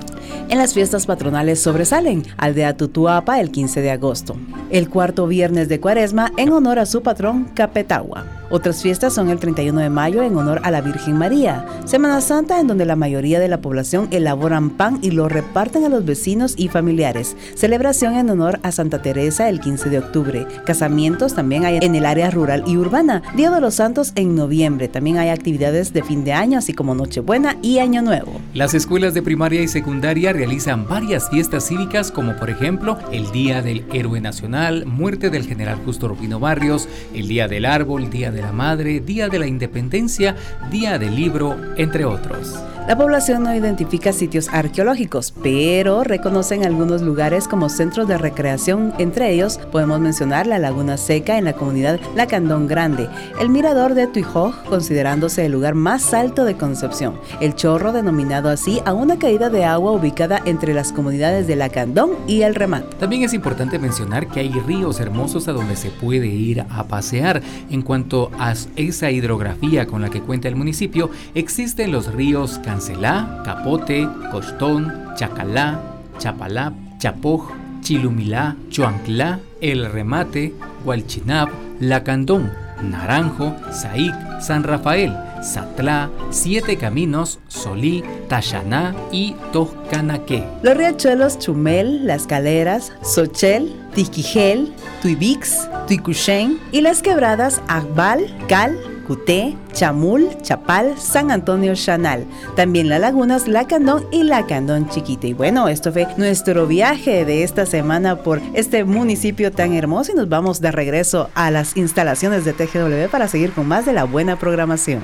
En 0.50 0.60
las 0.60 0.76
fiestas 0.76 1.08
patronales 1.08 1.60
sobresalen 1.60 2.24
Aldea 2.38 2.78
Tutuapa 2.78 3.40
el 3.40 3.50
15 3.50 3.82
de 3.82 3.90
agosto, 3.90 4.36
el 4.70 4.88
cuarto 4.88 5.26
viernes 5.26 5.68
de 5.68 5.80
Cuaresma 5.80 6.32
en 6.38 6.52
honor 6.52 6.78
a 6.78 6.86
su 6.86 7.02
patrón 7.02 7.46
Capetagua. 7.56 8.26
Otras 8.52 8.84
fiestas 8.84 9.14
son 9.14 9.30
el 9.30 9.40
31 9.40 9.80
de 9.80 9.90
mayo 9.90 10.22
en 10.22 10.38
honor 10.38 10.62
a 10.64 10.70
la 10.70 10.82
Virgen 10.82 11.18
María, 11.18 11.66
Semana 11.86 12.22
Santa 12.22 12.60
en 12.60 12.68
donde 12.68 12.86
la 12.86 12.96
mayoría 12.96 13.40
de 13.40 13.48
la 13.48 13.60
población 13.60 14.08
elaboran 14.12 14.70
pan 14.70 15.00
y 15.02 15.12
lo 15.12 15.28
reparten 15.28 15.84
a 15.84 15.90
los 15.90 16.06
vecinos 16.06 16.54
y 16.56 16.68
familiares, 16.68 17.36
celebración 17.56 18.16
en 18.16 18.30
honor 18.30 18.60
a 18.62 18.72
Santa 18.72 19.02
Teresa 19.02 19.50
el 19.50 19.60
15 19.60 19.90
de 19.90 19.98
octubre, 19.98 20.48
casamientos 20.64 21.34
también 21.34 21.66
hay 21.66 21.80
en 21.82 21.95
el 21.96 22.06
área 22.06 22.30
rural 22.30 22.64
y 22.68 22.78
urbana, 22.78 23.24
Día 23.36 23.50
de 23.50 23.62
los 23.62 23.76
Santos 23.76 24.12
en 24.16 24.36
noviembre, 24.36 24.88
también 24.88 25.18
hay 25.18 25.30
actividades 25.30 25.94
de 25.94 26.04
fin 26.04 26.24
de 26.24 26.34
año 26.34 26.60
así 26.60 26.74
como 26.74 26.96
Nochebuena 26.96 27.58
y 27.62 27.80
Año 27.80 28.02
Nuevo. 28.02 28.40
Las 28.54 28.74
escuelas 28.74 29.14
de 29.14 29.22
primaria 29.22 29.62
y 29.62 29.68
secundaria 29.68 30.34
realizan 30.34 30.88
varias 30.88 31.30
fiestas 31.30 31.68
cívicas 31.68 32.12
como 32.12 32.36
por 32.36 32.50
ejemplo 32.50 32.98
el 33.12 33.32
Día 33.32 33.62
del 33.62 33.86
Héroe 33.94 34.22
Nacional, 34.22 34.86
muerte 34.86 35.30
del 35.30 35.46
general 35.46 35.80
Justo 35.86 36.08
Rufino 36.08 36.40
Barrios, 36.40 36.88
el 37.14 37.28
Día 37.28 37.48
del 37.48 37.66
Árbol, 37.66 38.10
Día 38.10 38.32
de 38.32 38.42
la 38.42 38.52
Madre, 38.52 39.00
Día 39.00 39.30
de 39.30 39.40
la 39.40 39.48
Independencia, 39.48 40.36
Día 40.72 40.98
del 41.00 41.16
Libro, 41.16 41.56
entre 41.78 42.06
otros. 42.06 42.56
La 42.88 42.96
población 42.96 43.42
no 43.42 43.56
identifica 43.56 44.14
sitios 44.14 44.48
arqueológicos, 44.50 45.34
pero 45.42 46.04
reconocen 46.04 46.66
algunos 46.66 47.02
lugares 47.02 47.48
como 47.48 47.68
centros 47.68 48.08
de 48.08 48.20
recreación. 48.20 48.94
Entre 49.00 49.32
ellos 49.32 49.60
podemos 49.72 50.00
mencionar 50.00 50.46
la 50.46 50.60
Laguna 50.60 50.98
Seca 50.98 51.40
en 51.40 51.46
la 51.46 51.54
comunidad 51.54 51.85
Lacandón 52.16 52.68
Grande, 52.68 53.08
el 53.40 53.50
Mirador 53.50 53.94
de 53.94 54.08
Tuijó, 54.08 54.54
considerándose 54.70 55.46
el 55.46 55.52
lugar 55.52 55.76
más 55.76 56.14
alto 56.14 56.46
de 56.46 56.58
Concepción, 56.58 57.20
el 57.42 57.56
Chorro 57.56 57.92
denominado 57.92 58.50
así 58.50 58.82
a 58.86 58.94
una 58.94 59.18
caída 59.18 59.50
de 59.50 59.66
agua 59.66 59.92
ubicada 59.92 60.42
entre 60.46 60.74
las 60.74 60.92
comunidades 60.92 61.48
de 61.48 61.56
Lacandón 61.56 62.12
y 62.28 62.42
el 62.42 62.56
Remat. 62.56 62.86
También 62.96 63.24
es 63.24 63.34
importante 63.34 63.80
mencionar 63.80 64.28
que 64.28 64.40
hay 64.40 64.50
ríos 64.50 65.00
hermosos 65.00 65.48
a 65.48 65.54
donde 65.54 65.76
se 65.76 65.90
puede 65.90 66.28
ir 66.28 66.62
a 66.70 66.84
pasear. 66.86 67.42
En 67.70 67.82
cuanto 67.82 68.32
a 68.40 68.54
esa 68.76 69.12
hidrografía 69.12 69.86
con 69.86 70.02
la 70.02 70.10
que 70.10 70.22
cuenta 70.22 70.48
el 70.48 70.56
municipio, 70.56 71.10
existen 71.34 71.92
los 71.92 72.14
ríos 72.14 72.60
Cancelá, 72.60 73.42
Capote, 73.46 74.08
Costón, 74.32 74.92
Chacalá, 75.16 75.80
Chapalá, 76.18 76.74
Chapoj, 76.98 77.52
Chilumilá, 77.82 78.56
Chuanclá, 78.70 79.40
El 79.62 79.92
Remate, 79.92 80.54
Hualchinab, 80.86 81.50
Lacandón, 81.80 82.52
Naranjo, 82.82 83.56
Saic, 83.72 84.14
San 84.40 84.64
Rafael, 84.64 85.14
Satlá, 85.42 86.10
Siete 86.30 86.78
Caminos, 86.78 87.40
Solí, 87.48 88.04
Tachaná 88.28 88.96
y 89.12 89.36
Toscanaque. 89.52 90.44
Los 90.62 90.78
riachuelos 90.78 91.40
Chumel, 91.40 92.06
Las 92.06 92.28
Caleras, 92.28 92.92
Sochel, 93.02 93.74
Tiquijel, 93.94 94.74
Tuibix, 95.02 95.68
Tuicuchen 95.88 96.60
y 96.72 96.82
las 96.82 97.02
quebradas 97.02 97.62
Agbal, 97.68 98.36
Cal, 98.48 98.78
Cuté, 99.06 99.56
Chamul, 99.74 100.30
Chapal, 100.42 100.98
San 100.98 101.32
Antonio 101.32 101.76
Chanal. 101.76 102.26
También 102.56 102.90
las 102.90 103.00
lagunas 103.00 103.48
Lacandón 103.48 104.06
y 104.12 104.24
Lacandón 104.24 104.90
Chiquita. 104.90 105.28
Y 105.28 105.34
bueno, 105.34 105.68
esto 105.68 105.92
fue 105.92 106.08
nuestro 106.18 106.68
viaje 106.68 107.26
de 107.26 107.44
esta 107.44 107.66
semana 107.66 108.18
por 108.18 108.42
este 108.54 108.84
municipio 108.84 109.52
tan 109.52 109.74
hermoso 109.74 110.12
y 110.12 110.16
nos 110.16 110.30
vamos 110.30 110.62
de 110.62 110.72
regreso 110.72 111.30
a 111.36 111.52
las 111.52 111.78
instalaciones 111.78 112.46
de 112.46 112.54
TGW 112.54 113.10
para 113.12 113.28
seguir 113.28 113.52
con 113.52 113.68
más 113.68 113.86
de 113.86 113.94
la 113.94 114.04
buena 114.04 114.38
programación. 114.38 115.02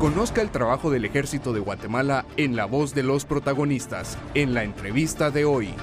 Conozca 0.00 0.40
el 0.40 0.50
trabajo 0.50 0.90
del 0.90 1.04
ejército 1.04 1.52
de 1.52 1.60
Guatemala 1.60 2.24
en 2.38 2.56
la 2.56 2.64
voz 2.64 2.94
de 2.94 3.02
los 3.02 3.26
protagonistas, 3.26 4.16
en 4.32 4.54
la 4.54 4.64
entrevista 4.64 5.30
de 5.30 5.44
hoy. 5.44 5.74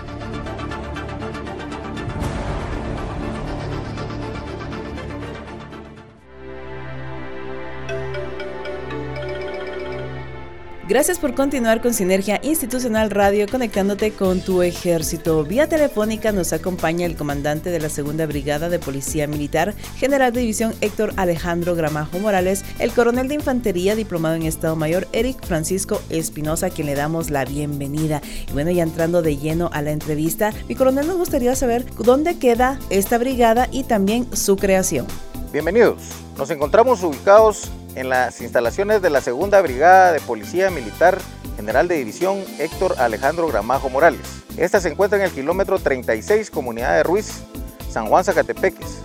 Gracias 10.88 11.20
por 11.20 11.36
continuar 11.36 11.82
con 11.82 11.94
Sinergia 11.94 12.40
Institucional 12.44 13.12
Radio 13.12 13.46
conectándote 13.52 14.14
con 14.14 14.40
tu 14.40 14.62
ejército. 14.62 15.44
Vía 15.44 15.68
telefónica 15.68 16.32
nos 16.32 16.54
acompaña 16.54 17.06
el 17.06 17.18
comandante 17.18 17.72
de 17.72 17.82
la 17.82 17.90
Segunda 17.90 18.26
Brigada 18.26 18.70
de 18.70 18.80
Policía 18.80 19.28
Militar, 19.28 19.74
General 19.98 20.32
de 20.32 20.40
División 20.40 20.74
Héctor 20.80 21.12
Alejandro 21.18 21.76
Gramajo 21.76 22.20
Morales, 22.20 22.64
el 22.80 22.94
coronel 22.94 23.28
de 23.28 23.36
Infantería 23.36 23.98
diplomado 23.98 24.36
en 24.36 24.44
Estado 24.44 24.78
Mayor 24.78 25.10
Eric 25.12 25.46
Francisco 25.46 26.02
Espinosa, 26.10 26.68
a 26.68 26.70
quien 26.70 26.88
le 26.88 26.96
damos 26.96 27.32
la 27.32 27.44
bienvenida. 27.44 28.22
Y 28.48 28.54
bueno, 28.54 28.72
ya 28.72 28.84
entrando 28.84 29.22
de 29.22 29.36
lleno 29.36 29.70
a 29.74 29.82
la 29.82 29.92
entrevista, 29.92 30.54
mi 30.70 30.76
coronel 30.76 31.06
nos 31.06 31.18
gustaría 31.18 31.54
saber 31.58 31.86
dónde 31.98 32.40
queda 32.40 32.80
esta 32.90 33.18
brigada 33.18 33.68
y 33.74 33.84
también 33.84 34.34
su 34.34 34.56
creación. 34.56 35.06
Bienvenidos. 35.52 35.98
Nos 36.38 36.50
encontramos 36.50 37.04
ubicados 37.04 37.72
en 37.98 38.10
las 38.10 38.42
instalaciones 38.42 39.02
de 39.02 39.10
la 39.10 39.22
Segunda 39.22 39.60
Brigada 39.62 40.12
de 40.12 40.20
Policía 40.20 40.70
Militar 40.70 41.18
general 41.56 41.88
de 41.88 41.96
división 41.96 42.44
Héctor 42.60 42.96
Alejandro 43.00 43.48
Gramajo 43.48 43.90
Morales. 43.90 44.44
Esta 44.56 44.80
se 44.80 44.90
encuentra 44.90 45.18
en 45.18 45.26
el 45.26 45.32
kilómetro 45.32 45.80
36, 45.80 46.52
comunidad 46.52 46.96
de 46.96 47.04
Ruiz, 47.04 47.42
San 47.90 48.06
Juan 48.06 48.24
Zacatepeques. 48.24 49.00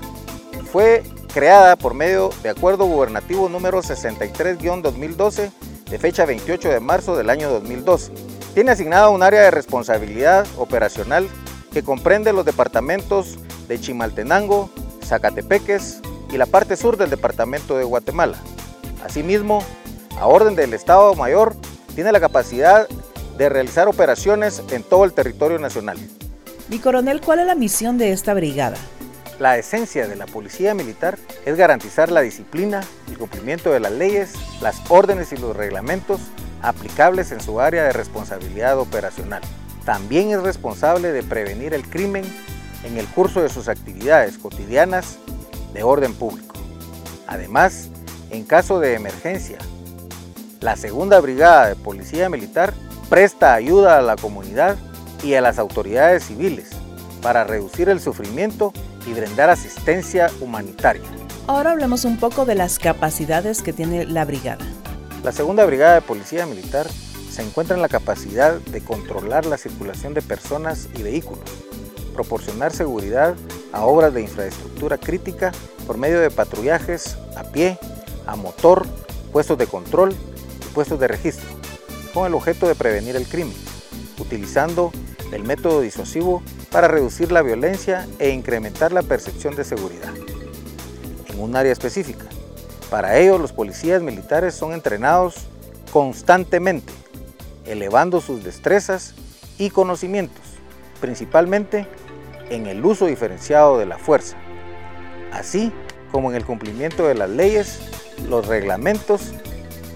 Fue 0.71 1.03
creada 1.33 1.77
por 1.77 1.95
medio 1.95 2.31
de 2.43 2.51
acuerdo 2.51 2.85
gubernativo 2.85 3.49
número 3.49 3.83
63-2012 3.83 5.51
de 5.91 5.99
fecha 5.99 6.27
28 6.27 6.69
de 6.69 6.81
marzo 6.81 7.17
del 7.17 7.31
año 7.31 7.49
2012. 7.49 8.13
Tiene 8.53 8.73
asignada 8.73 9.09
un 9.09 9.23
área 9.23 9.41
de 9.41 9.51
responsabilidad 9.51 10.47
operacional 10.59 11.27
que 11.73 11.83
comprende 11.83 12.35
los 12.35 12.45
departamentos 12.45 13.39
de 13.67 13.81
Chimaltenango, 13.81 14.71
Zacatepeques 15.03 16.03
y 16.31 16.37
la 16.37 16.45
parte 16.45 16.77
sur 16.77 16.99
del 16.99 17.09
departamento 17.09 17.79
de 17.79 17.85
Guatemala. 17.85 18.37
Asimismo, 19.05 19.63
a 20.19 20.27
orden 20.27 20.55
del 20.55 20.75
Estado 20.75 21.15
Mayor, 21.15 21.55
tiene 21.95 22.13
la 22.13 22.21
capacidad 22.21 22.89
de 23.37 23.49
realizar 23.49 23.89
operaciones 23.89 24.63
en 24.71 24.83
todo 24.83 25.05
el 25.05 25.13
territorio 25.13 25.59
nacional. 25.59 25.99
Mi 26.69 26.79
coronel, 26.79 27.21
¿cuál 27.21 27.41
es 27.41 27.47
la 27.47 27.55
misión 27.55 27.99
de 27.99 28.13
esta 28.13 28.35
brigada? 28.35 28.77
La 29.39 29.59
esencia 29.59 30.07
de 30.07 30.17
la 30.17 30.27
policía 30.27 30.75
militar 30.75 31.19
es 31.45 31.57
garantizar 31.57 32.13
la 32.13 32.21
disciplina, 32.21 32.83
el 33.09 33.19
cumplimiento 33.19 33.71
de 33.73 33.81
las 33.81 33.93
leyes, 33.93 34.35
las 34.61 34.81
órdenes 34.89 35.33
y 35.33 35.37
los 35.37 35.57
reglamentos 35.57 36.21
aplicables 36.63 37.33
en 37.33 37.41
su 37.41 37.61
área 37.61 37.83
de 37.85 37.93
responsabilidad 37.93 38.79
operacional. 38.79 39.43
También 39.85 40.31
es 40.31 40.43
responsable 40.43 41.11
de 41.11 41.25
prevenir 41.25 41.75
el 41.75 41.89
crimen 41.89 42.25
en 42.85 42.97
el 42.99 43.07
curso 43.07 43.43
de 43.43 43.49
sus 43.49 43.69
actividades 43.69 44.39
cotidianas 44.39 45.19
de 45.75 45.83
orden 45.83 46.15
público. 46.15 46.55
Además, 47.27 47.89
en 48.33 48.45
caso 48.45 48.81
de 48.81 48.95
emergencia, 48.95 49.59
la 50.61 50.75
Segunda 50.77 51.21
Brigada 51.21 51.69
de 51.69 51.77
Policía 51.77 52.31
Militar 52.31 52.73
presta 53.11 53.53
ayuda 53.53 53.99
a 53.99 54.03
la 54.03 54.17
comunidad 54.17 54.79
y 55.23 55.35
a 55.35 55.43
las 55.43 55.59
autoridades 55.59 56.25
civiles 56.25 56.71
para 57.21 57.45
reducir 57.45 57.91
el 57.91 58.01
sufrimiento 58.01 58.73
y 59.07 59.13
brindar 59.13 59.51
asistencia 59.51 60.31
humanitaria. 60.41 61.03
Ahora 61.47 61.73
hablemos 61.73 62.07
un 62.07 62.17
poco 62.17 62.47
de 62.47 62.55
las 62.55 62.79
capacidades 62.79 63.61
que 63.61 63.75
tiene 63.75 64.07
la 64.07 64.25
brigada. 64.25 64.65
La 65.23 65.33
Segunda 65.33 65.67
Brigada 65.67 65.95
de 65.97 66.01
Policía 66.01 66.47
Militar 66.47 66.87
se 67.31 67.43
encuentra 67.43 67.77
en 67.77 67.83
la 67.83 67.89
capacidad 67.89 68.55
de 68.55 68.81
controlar 68.83 69.45
la 69.45 69.59
circulación 69.59 70.15
de 70.15 70.23
personas 70.23 70.89
y 70.97 71.03
vehículos, 71.03 71.45
proporcionar 72.15 72.73
seguridad 72.73 73.35
a 73.73 73.85
obras 73.85 74.15
de 74.15 74.23
infraestructura 74.23 74.97
crítica 74.97 75.53
por 75.87 75.99
medio 75.99 76.21
de 76.21 76.31
patrullajes 76.31 77.17
a 77.37 77.45
pie, 77.45 77.79
a 78.27 78.37
motor, 78.37 78.87
puestos 79.33 79.59
de 79.59 79.67
control 79.67 80.13
y 80.13 80.75
puestos 80.75 80.99
de 81.01 81.09
registro, 81.09 81.49
con 82.15 82.27
el 82.27 82.35
objeto 82.35 82.69
de 82.69 82.75
prevenir 82.75 83.17
el 83.17 83.27
crimen, 83.27 83.57
utilizando 84.19 84.93
el 85.33 85.45
método 85.45 85.81
disuasivo 85.81 86.43
para 86.71 86.89
reducir 86.89 87.33
la 87.33 87.43
violencia 87.43 88.07
e 88.19 88.31
incrementar 88.31 88.93
la 88.93 89.03
percepción 89.03 89.57
de 89.57 89.65
seguridad 89.65 90.13
en 91.29 91.41
un 91.41 91.57
área 91.57 91.73
específica. 91.73 92.27
Para 92.91 93.19
ello, 93.19 93.39
los 93.39 93.53
policías 93.53 94.03
militares 94.03 94.55
son 94.55 94.73
entrenados 94.73 95.47
constantemente, 95.93 96.93
elevando 97.65 98.21
sus 98.21 98.45
destrezas 98.45 99.15
y 99.59 99.71
conocimientos, 99.71 100.43
principalmente 101.01 101.87
en 102.51 102.67
el 102.67 102.85
uso 102.85 103.07
diferenciado 103.07 103.79
de 103.79 103.87
la 103.87 103.99
fuerza, 103.99 104.37
así 105.33 105.73
como 106.13 106.31
en 106.31 106.37
el 106.37 106.45
cumplimiento 106.45 107.09
de 107.09 107.15
las 107.15 107.31
leyes, 107.31 107.81
los 108.29 108.47
reglamentos 108.47 109.33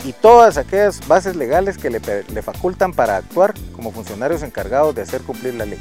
y 0.04 0.12
todas 0.12 0.56
aquellas 0.56 1.06
bases 1.06 1.36
legales 1.36 1.78
que 1.78 1.90
le, 1.90 2.00
facultan 2.42 2.92
para 2.92 3.16
actuar 3.16 3.54
como 3.72 3.92
funcionarios 3.92 4.42
encargados 4.42 4.94
de 4.94 5.02
hacer 5.02 5.20
cumplir 5.20 5.54
la 5.54 5.66
ley. 5.66 5.80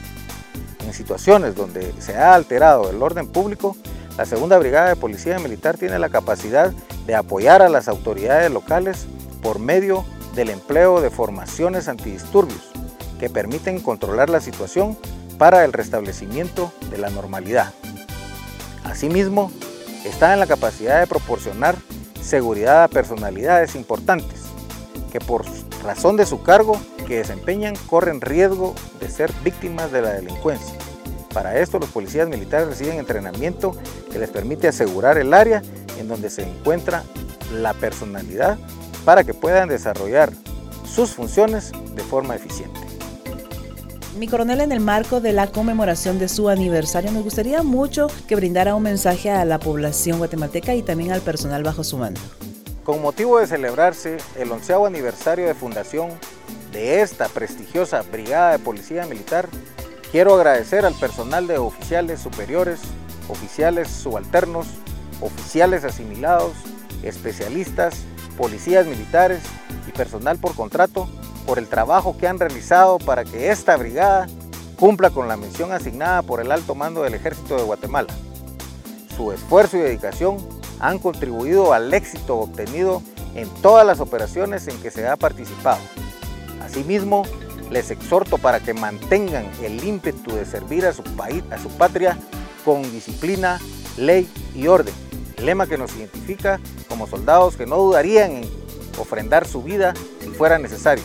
En 0.86 0.94
situaciones 0.94 1.56
donde 1.56 1.94
se 2.00 2.16
ha 2.16 2.36
alterado 2.36 2.90
el 2.90 3.02
orden 3.02 3.28
público, 3.28 3.76
la 4.18 4.26
Segunda 4.26 4.58
Brigada 4.58 4.90
de 4.90 4.96
Policía 4.96 5.40
Militar 5.40 5.78
tiene 5.78 5.98
la 6.00 6.10
capacidad 6.10 6.72
de 7.06 7.16
apoyar 7.16 7.62
a 7.62 7.70
las 7.70 7.88
autoridades 7.88 8.52
locales 8.52 9.08
por 9.42 9.60
medio 9.60 10.06
del 10.36 10.50
empleo 10.50 11.02
de 11.02 11.10
formaciones 11.10 11.88
antidisturbios 11.88 12.72
que 13.20 13.30
permiten 13.30 13.80
controlar 13.80 14.30
la 14.30 14.42
situación 14.42 14.98
para 15.38 15.66
el 15.66 15.74
restablecimiento 15.74 16.72
de 16.90 16.98
la 16.98 17.10
normalidad. 17.10 17.74
Asimismo, 18.84 19.52
está 20.06 20.34
en 20.34 20.40
la 20.40 20.48
capacidad 20.48 21.00
de 21.00 21.08
proporcionar 21.08 21.76
seguridad 22.22 22.84
a 22.84 22.88
personalidades 22.88 23.76
importantes 23.76 24.42
que 25.12 25.20
por 25.20 25.46
razón 25.84 26.18
de 26.18 26.26
su 26.26 26.42
cargo 26.42 26.80
que 27.08 27.18
desempeñan 27.18 27.76
corren 27.88 28.22
riesgo 28.22 28.74
de 29.00 29.10
ser 29.10 29.32
víctimas 29.44 29.92
de 29.92 30.02
la 30.02 30.14
delincuencia. 30.14 30.76
Para 31.34 31.60
esto 31.60 31.80
los 31.80 31.90
policías 31.90 32.28
militares 32.28 32.68
reciben 32.68 32.98
entrenamiento 32.98 33.76
que 34.12 34.20
les 34.20 34.30
permite 34.30 34.68
asegurar 34.68 35.18
el 35.18 35.34
área 35.34 35.62
en 36.00 36.08
donde 36.08 36.30
se 36.30 36.44
encuentra 36.44 37.04
la 37.52 37.74
personalidad 37.74 38.58
para 39.04 39.24
que 39.24 39.34
puedan 39.34 39.70
desarrollar 39.70 40.32
sus 40.86 41.12
funciones 41.12 41.72
de 41.94 42.04
forma 42.04 42.36
eficiente. 42.36 42.85
Mi 44.18 44.30
coronel, 44.30 44.62
en 44.62 44.72
el 44.72 44.80
marco 44.80 45.20
de 45.20 45.34
la 45.34 45.48
conmemoración 45.48 46.20
de 46.20 46.30
su 46.30 46.48
aniversario, 46.48 47.12
me 47.12 47.20
gustaría 47.20 47.64
mucho 47.64 48.08
que 48.30 48.38
brindara 48.38 48.74
un 48.74 48.84
mensaje 48.84 49.30
a 49.30 49.44
la 49.44 49.60
población 49.60 50.20
guatemalteca 50.20 50.74
y 50.74 50.84
también 50.84 51.12
al 51.12 51.20
personal 51.20 51.64
bajo 51.64 51.84
su 51.84 51.98
mando. 51.98 52.22
Con 52.86 53.02
motivo 53.02 53.40
de 53.40 53.48
celebrarse 53.48 54.16
el 54.38 54.50
onceavo 54.54 54.86
aniversario 54.86 55.46
de 55.46 55.54
fundación 55.54 56.12
de 56.72 57.02
esta 57.02 57.28
prestigiosa 57.28 58.04
Brigada 58.04 58.54
de 58.54 58.60
Policía 58.60 59.06
Militar, 59.06 59.50
quiero 60.14 60.36
agradecer 60.36 60.86
al 60.86 60.94
personal 60.94 61.46
de 61.46 61.58
oficiales 61.58 62.22
superiores, 62.22 62.80
oficiales 63.28 63.90
subalternos, 63.90 64.68
oficiales 65.20 65.84
asimilados, 65.84 66.54
especialistas, 67.04 67.96
policías 68.38 68.86
militares 68.86 69.42
y 69.90 69.92
personal 69.92 70.38
por 70.38 70.56
contrato 70.56 71.10
por 71.46 71.60
el 71.60 71.68
trabajo 71.68 72.18
que 72.18 72.28
han 72.28 72.40
realizado 72.40 72.98
para 72.98 73.24
que 73.24 73.52
esta 73.52 73.78
brigada 73.78 74.28
cumpla 74.78 75.10
con 75.10 75.28
la 75.28 75.38
misión 75.38 75.72
asignada 75.72 76.22
por 76.22 76.42
el 76.42 76.52
alto 76.52 76.76
mando 76.76 77.04
del 77.04 77.14
Ejército 77.14 77.56
de 77.56 77.64
Guatemala. 77.64 78.14
Su 79.16 79.32
esfuerzo 79.32 79.78
y 79.78 79.82
dedicación 79.82 80.38
han 80.80 81.00
contribuido 81.00 81.74
al 81.74 81.94
éxito 81.94 82.38
obtenido 82.38 83.02
en 83.36 83.48
todas 83.62 83.86
las 83.86 84.00
operaciones 84.00 84.68
en 84.68 84.78
que 84.82 84.92
se 84.92 85.08
ha 85.08 85.16
participado. 85.16 85.80
Asimismo, 86.64 87.24
les 87.70 87.92
exhorto 87.92 88.38
para 88.38 88.60
que 88.60 88.74
mantengan 88.74 89.50
el 89.62 89.84
ímpetu 89.84 90.36
de 90.36 90.46
servir 90.46 90.86
a 90.86 90.94
su 90.94 91.04
país, 91.04 91.44
a 91.52 91.58
su 91.58 91.70
patria, 91.70 92.18
con 92.64 92.82
disciplina, 92.84 93.60
ley 93.98 94.30
y 94.54 94.68
orden. 94.68 94.94
lema 95.42 95.68
que 95.68 95.78
nos 95.78 95.96
identifica 95.96 96.60
como 96.88 97.08
soldados 97.08 97.56
que 97.56 97.66
no 97.66 97.78
dudarían 97.78 98.32
en 98.32 98.50
ofrendar 98.98 99.46
su 99.48 99.62
vida 99.62 99.94
si 100.22 100.30
fuera 100.30 100.58
necesario 100.58 101.04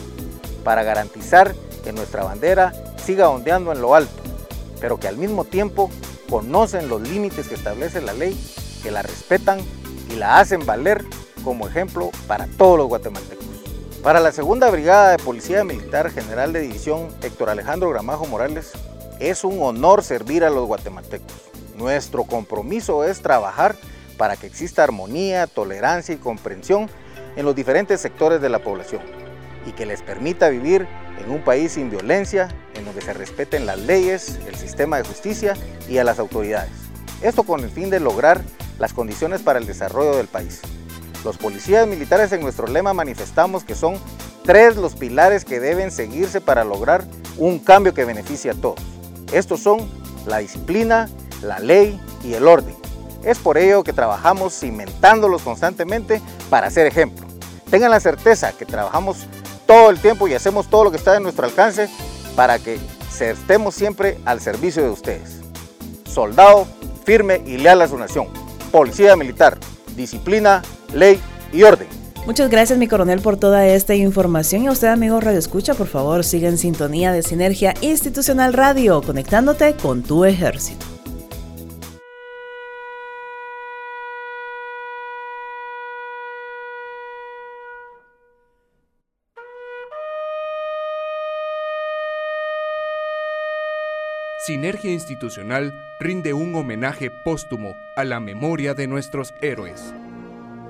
para 0.63 0.83
garantizar 0.83 1.55
que 1.83 1.91
nuestra 1.91 2.23
bandera 2.23 2.73
siga 3.03 3.29
ondeando 3.29 3.71
en 3.71 3.81
lo 3.81 3.95
alto, 3.95 4.21
pero 4.79 4.99
que 4.99 5.07
al 5.07 5.17
mismo 5.17 5.45
tiempo 5.45 5.89
conocen 6.29 6.87
los 6.87 7.01
límites 7.01 7.47
que 7.47 7.55
establece 7.55 8.01
la 8.01 8.13
ley, 8.13 8.39
que 8.83 8.91
la 8.91 9.01
respetan 9.01 9.59
y 10.09 10.15
la 10.15 10.39
hacen 10.39 10.65
valer 10.65 11.03
como 11.43 11.67
ejemplo 11.67 12.11
para 12.27 12.47
todos 12.57 12.77
los 12.77 12.87
guatemaltecos. 12.87 13.45
Para 14.03 14.19
la 14.19 14.31
segunda 14.31 14.69
brigada 14.69 15.11
de 15.11 15.23
Policía 15.23 15.63
Militar 15.63 16.09
General 16.11 16.53
de 16.53 16.61
División 16.61 17.09
Héctor 17.21 17.49
Alejandro 17.49 17.89
Gramajo 17.89 18.25
Morales, 18.25 18.71
es 19.19 19.43
un 19.43 19.61
honor 19.61 20.03
servir 20.03 20.43
a 20.43 20.49
los 20.49 20.65
guatemaltecos. 20.65 21.31
Nuestro 21.75 22.23
compromiso 22.23 23.03
es 23.03 23.21
trabajar 23.21 23.75
para 24.17 24.37
que 24.37 24.47
exista 24.47 24.83
armonía, 24.83 25.47
tolerancia 25.47 26.15
y 26.15 26.17
comprensión 26.17 26.89
en 27.35 27.45
los 27.45 27.55
diferentes 27.55 28.01
sectores 28.01 28.41
de 28.41 28.49
la 28.49 28.59
población 28.59 29.20
y 29.65 29.71
que 29.71 29.85
les 29.85 30.01
permita 30.01 30.49
vivir 30.49 30.87
en 31.23 31.31
un 31.31 31.43
país 31.43 31.73
sin 31.73 31.89
violencia, 31.89 32.49
en 32.73 32.85
donde 32.85 33.01
se 33.01 33.13
respeten 33.13 33.65
las 33.65 33.79
leyes, 33.79 34.39
el 34.47 34.55
sistema 34.55 34.97
de 34.97 35.03
justicia 35.03 35.53
y 35.87 35.97
a 35.97 36.03
las 36.03 36.19
autoridades. 36.19 36.71
Esto 37.21 37.43
con 37.43 37.61
el 37.61 37.69
fin 37.69 37.89
de 37.89 37.99
lograr 37.99 38.41
las 38.79 38.93
condiciones 38.93 39.41
para 39.41 39.59
el 39.59 39.67
desarrollo 39.67 40.15
del 40.17 40.27
país. 40.27 40.61
Los 41.23 41.37
policías 41.37 41.87
militares 41.87 42.31
en 42.31 42.41
nuestro 42.41 42.67
lema 42.67 42.93
manifestamos 42.93 43.63
que 43.63 43.75
son 43.75 43.95
tres 44.43 44.75
los 44.75 44.95
pilares 44.95 45.45
que 45.45 45.59
deben 45.59 45.91
seguirse 45.91 46.41
para 46.41 46.63
lograr 46.63 47.05
un 47.37 47.59
cambio 47.59 47.93
que 47.93 48.05
beneficie 48.05 48.51
a 48.51 48.55
todos. 48.55 48.81
Estos 49.31 49.59
son 49.59 49.87
la 50.25 50.39
disciplina, 50.39 51.09
la 51.43 51.59
ley 51.59 51.99
y 52.23 52.33
el 52.33 52.47
orden. 52.47 52.75
Es 53.23 53.37
por 53.37 53.57
ello 53.59 53.83
que 53.83 53.93
trabajamos 53.93 54.59
cimentándolos 54.59 55.43
constantemente 55.43 56.21
para 56.49 56.71
ser 56.71 56.87
ejemplo. 56.87 57.27
Tengan 57.69 57.91
la 57.91 57.99
certeza 57.99 58.51
que 58.51 58.65
trabajamos 58.65 59.27
todo 59.71 59.89
el 59.89 59.99
tiempo 59.99 60.27
y 60.27 60.33
hacemos 60.33 60.69
todo 60.69 60.83
lo 60.83 60.91
que 60.91 60.97
está 60.97 61.15
en 61.15 61.23
nuestro 61.23 61.45
alcance 61.45 61.87
para 62.35 62.59
que 62.59 62.77
estemos 63.21 63.73
siempre 63.73 64.17
al 64.25 64.41
servicio 64.41 64.83
de 64.83 64.89
ustedes. 64.89 65.39
Soldado 66.03 66.67
firme 67.05 67.41
y 67.45 67.55
leal 67.55 67.81
a 67.81 67.87
su 67.87 67.97
nación. 67.97 68.27
Policía 68.69 69.15
militar, 69.15 69.57
disciplina, 69.95 70.61
ley 70.93 71.21
y 71.53 71.63
orden. 71.63 71.87
Muchas 72.25 72.49
gracias, 72.49 72.77
mi 72.77 72.89
coronel, 72.89 73.21
por 73.21 73.37
toda 73.37 73.65
esta 73.65 73.95
información. 73.95 74.63
Y 74.63 74.67
a 74.67 74.71
usted, 74.71 74.89
amigo 74.89 75.21
Radio 75.21 75.39
Escucha, 75.39 75.73
por 75.73 75.87
favor, 75.87 76.25
siga 76.25 76.49
en 76.49 76.57
sintonía 76.57 77.13
de 77.13 77.23
Sinergia 77.23 77.73
Institucional 77.79 78.51
Radio, 78.51 79.01
conectándote 79.01 79.77
con 79.77 80.03
tu 80.03 80.25
ejército. 80.25 80.90
Sinergia 94.43 94.91
Institucional 94.91 95.71
rinde 95.99 96.33
un 96.33 96.55
homenaje 96.55 97.11
póstumo 97.23 97.75
a 97.95 98.03
la 98.03 98.19
memoria 98.19 98.73
de 98.73 98.87
nuestros 98.87 99.35
héroes. 99.39 99.93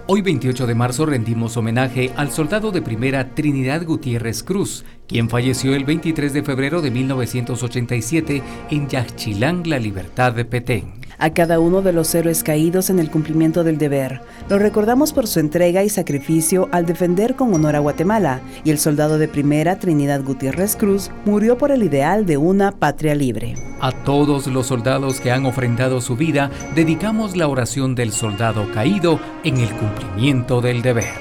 Hoy 0.08 0.22
28 0.22 0.68
de 0.68 0.76
marzo 0.76 1.06
rendimos 1.06 1.56
homenaje 1.56 2.12
al 2.18 2.32
soldado 2.32 2.72
de 2.72 2.82
primera 2.82 3.30
Trinidad 3.34 3.86
Gutiérrez 3.86 4.44
Cruz, 4.44 4.84
quien 5.08 5.30
falleció 5.30 5.74
el 5.74 5.86
23 5.86 6.34
de 6.34 6.44
febrero 6.44 6.82
de 6.82 6.92
1987 6.92 8.44
en 8.72 8.90
Yaxchilán, 8.90 9.64
La 9.66 9.80
Libertad 9.80 10.34
de 10.34 10.44
Petén 10.44 11.01
a 11.22 11.30
cada 11.30 11.60
uno 11.60 11.84
de 11.84 11.94
los 11.94 12.14
héroes 12.16 12.44
caídos 12.44 12.90
en 12.90 13.00
el 13.00 13.12
cumplimiento 13.12 13.64
del 13.64 13.78
deber. 13.78 14.22
Lo 14.50 14.58
recordamos 14.58 15.14
por 15.14 15.28
su 15.28 15.40
entrega 15.40 15.84
y 15.84 15.90
sacrificio 15.90 16.68
al 16.72 16.88
defender 16.88 17.36
con 17.36 17.54
honor 17.54 17.76
a 17.76 17.80
Guatemala, 17.80 18.42
y 18.64 18.72
el 18.72 18.80
soldado 18.80 19.20
de 19.20 19.28
primera, 19.28 19.78
Trinidad 19.78 20.24
Gutiérrez 20.24 20.76
Cruz, 20.76 21.12
murió 21.24 21.60
por 21.60 21.72
el 21.72 21.84
ideal 21.84 22.26
de 22.26 22.38
una 22.38 22.72
patria 22.72 23.14
libre. 23.14 23.54
A 23.80 23.92
todos 23.92 24.48
los 24.48 24.68
soldados 24.68 25.22
que 25.22 25.32
han 25.32 25.46
ofrendado 25.46 26.02
su 26.02 26.18
vida, 26.18 26.50
dedicamos 26.76 27.38
la 27.38 27.48
oración 27.48 27.94
del 27.94 28.12
soldado 28.12 28.72
caído 28.74 29.20
en 29.44 29.58
el 29.58 29.70
cumplimiento 29.70 30.60
del 30.60 30.82
deber. 30.82 31.14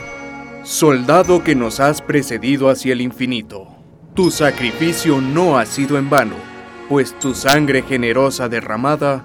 Soldado 0.62 1.44
que 1.44 1.54
nos 1.54 1.78
has 1.78 2.00
precedido 2.00 2.70
hacia 2.70 2.94
el 2.94 3.02
infinito, 3.02 3.68
tu 4.14 4.30
sacrificio 4.30 5.20
no 5.20 5.58
ha 5.58 5.66
sido 5.66 5.98
en 5.98 6.08
vano, 6.08 6.36
pues 6.88 7.18
tu 7.18 7.34
sangre 7.34 7.82
generosa 7.82 8.48
derramada 8.48 9.24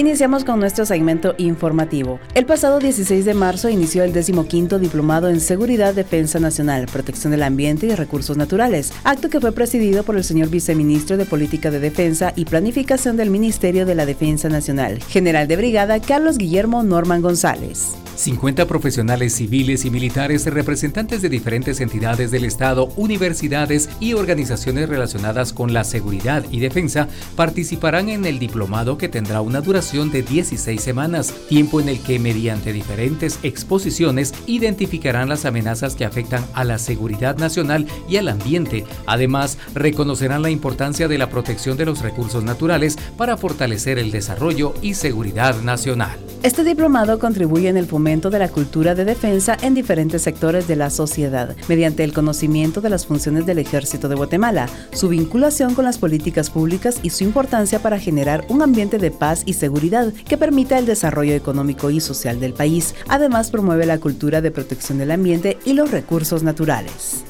Iniciamos 0.00 0.46
con 0.46 0.58
nuestro 0.58 0.86
segmento 0.86 1.34
informativo. 1.36 2.20
El 2.34 2.46
pasado 2.46 2.78
16 2.78 3.26
de 3.26 3.34
marzo 3.34 3.68
inició 3.68 4.02
el 4.02 4.14
15 4.14 4.78
Diplomado 4.78 5.28
en 5.28 5.40
Seguridad, 5.40 5.92
Defensa 5.92 6.40
Nacional, 6.40 6.86
Protección 6.90 7.32
del 7.32 7.42
Ambiente 7.42 7.84
y 7.84 7.94
Recursos 7.94 8.38
Naturales, 8.38 8.94
acto 9.04 9.28
que 9.28 9.42
fue 9.42 9.52
presidido 9.52 10.02
por 10.02 10.16
el 10.16 10.24
señor 10.24 10.48
Viceministro 10.48 11.18
de 11.18 11.26
Política 11.26 11.70
de 11.70 11.80
Defensa 11.80 12.32
y 12.34 12.46
Planificación 12.46 13.18
del 13.18 13.28
Ministerio 13.28 13.84
de 13.84 13.94
la 13.94 14.06
Defensa 14.06 14.48
Nacional, 14.48 15.02
General 15.02 15.46
de 15.46 15.56
Brigada 15.56 16.00
Carlos 16.00 16.38
Guillermo 16.38 16.82
Norman 16.82 17.20
González. 17.20 17.94
50 18.20 18.66
profesionales 18.66 19.34
civiles 19.34 19.86
y 19.86 19.90
militares, 19.90 20.44
representantes 20.44 21.22
de 21.22 21.30
diferentes 21.30 21.80
entidades 21.80 22.30
del 22.30 22.44
Estado, 22.44 22.88
universidades 22.96 23.88
y 23.98 24.12
organizaciones 24.12 24.90
relacionadas 24.90 25.54
con 25.54 25.72
la 25.72 25.84
seguridad 25.84 26.44
y 26.50 26.60
defensa 26.60 27.08
participarán 27.34 28.10
en 28.10 28.26
el 28.26 28.38
diplomado 28.38 28.98
que 28.98 29.08
tendrá 29.08 29.40
una 29.40 29.62
duración 29.62 30.10
de 30.10 30.22
16 30.22 30.80
semanas, 30.80 31.32
tiempo 31.48 31.80
en 31.80 31.88
el 31.88 32.00
que 32.00 32.18
mediante 32.18 32.74
diferentes 32.74 33.38
exposiciones 33.42 34.34
identificarán 34.46 35.30
las 35.30 35.46
amenazas 35.46 35.94
que 35.94 36.04
afectan 36.04 36.44
a 36.52 36.64
la 36.64 36.78
seguridad 36.78 37.38
nacional 37.38 37.86
y 38.06 38.18
al 38.18 38.28
ambiente. 38.28 38.84
Además, 39.06 39.56
reconocerán 39.74 40.42
la 40.42 40.50
importancia 40.50 41.08
de 41.08 41.16
la 41.16 41.30
protección 41.30 41.78
de 41.78 41.86
los 41.86 42.02
recursos 42.02 42.44
naturales 42.44 42.98
para 43.16 43.38
fortalecer 43.38 43.98
el 43.98 44.10
desarrollo 44.10 44.74
y 44.82 44.94
seguridad 44.94 45.62
nacional. 45.62 46.18
Este 46.42 46.64
diplomado 46.64 47.18
contribuye 47.18 47.68
en 47.68 47.76
el 47.76 47.86
fomento 47.86 48.09
de 48.10 48.40
la 48.40 48.48
cultura 48.48 48.96
de 48.96 49.04
defensa 49.04 49.56
en 49.62 49.72
diferentes 49.72 50.22
sectores 50.22 50.66
de 50.66 50.74
la 50.74 50.90
sociedad, 50.90 51.54
mediante 51.68 52.02
el 52.02 52.12
conocimiento 52.12 52.80
de 52.80 52.90
las 52.90 53.06
funciones 53.06 53.46
del 53.46 53.60
Ejército 53.60 54.08
de 54.08 54.16
Guatemala, 54.16 54.68
su 54.92 55.08
vinculación 55.08 55.74
con 55.76 55.84
las 55.84 55.98
políticas 55.98 56.50
públicas 56.50 56.98
y 57.04 57.10
su 57.10 57.22
importancia 57.22 57.78
para 57.78 58.00
generar 58.00 58.44
un 58.48 58.62
ambiente 58.62 58.98
de 58.98 59.12
paz 59.12 59.44
y 59.46 59.52
seguridad 59.52 60.12
que 60.12 60.36
permita 60.36 60.76
el 60.76 60.86
desarrollo 60.86 61.34
económico 61.34 61.88
y 61.90 62.00
social 62.00 62.40
del 62.40 62.52
país. 62.52 62.96
Además, 63.06 63.52
promueve 63.52 63.86
la 63.86 64.00
cultura 64.00 64.40
de 64.40 64.50
protección 64.50 64.98
del 64.98 65.12
ambiente 65.12 65.58
y 65.64 65.74
los 65.74 65.92
recursos 65.92 66.42
naturales. 66.42 67.24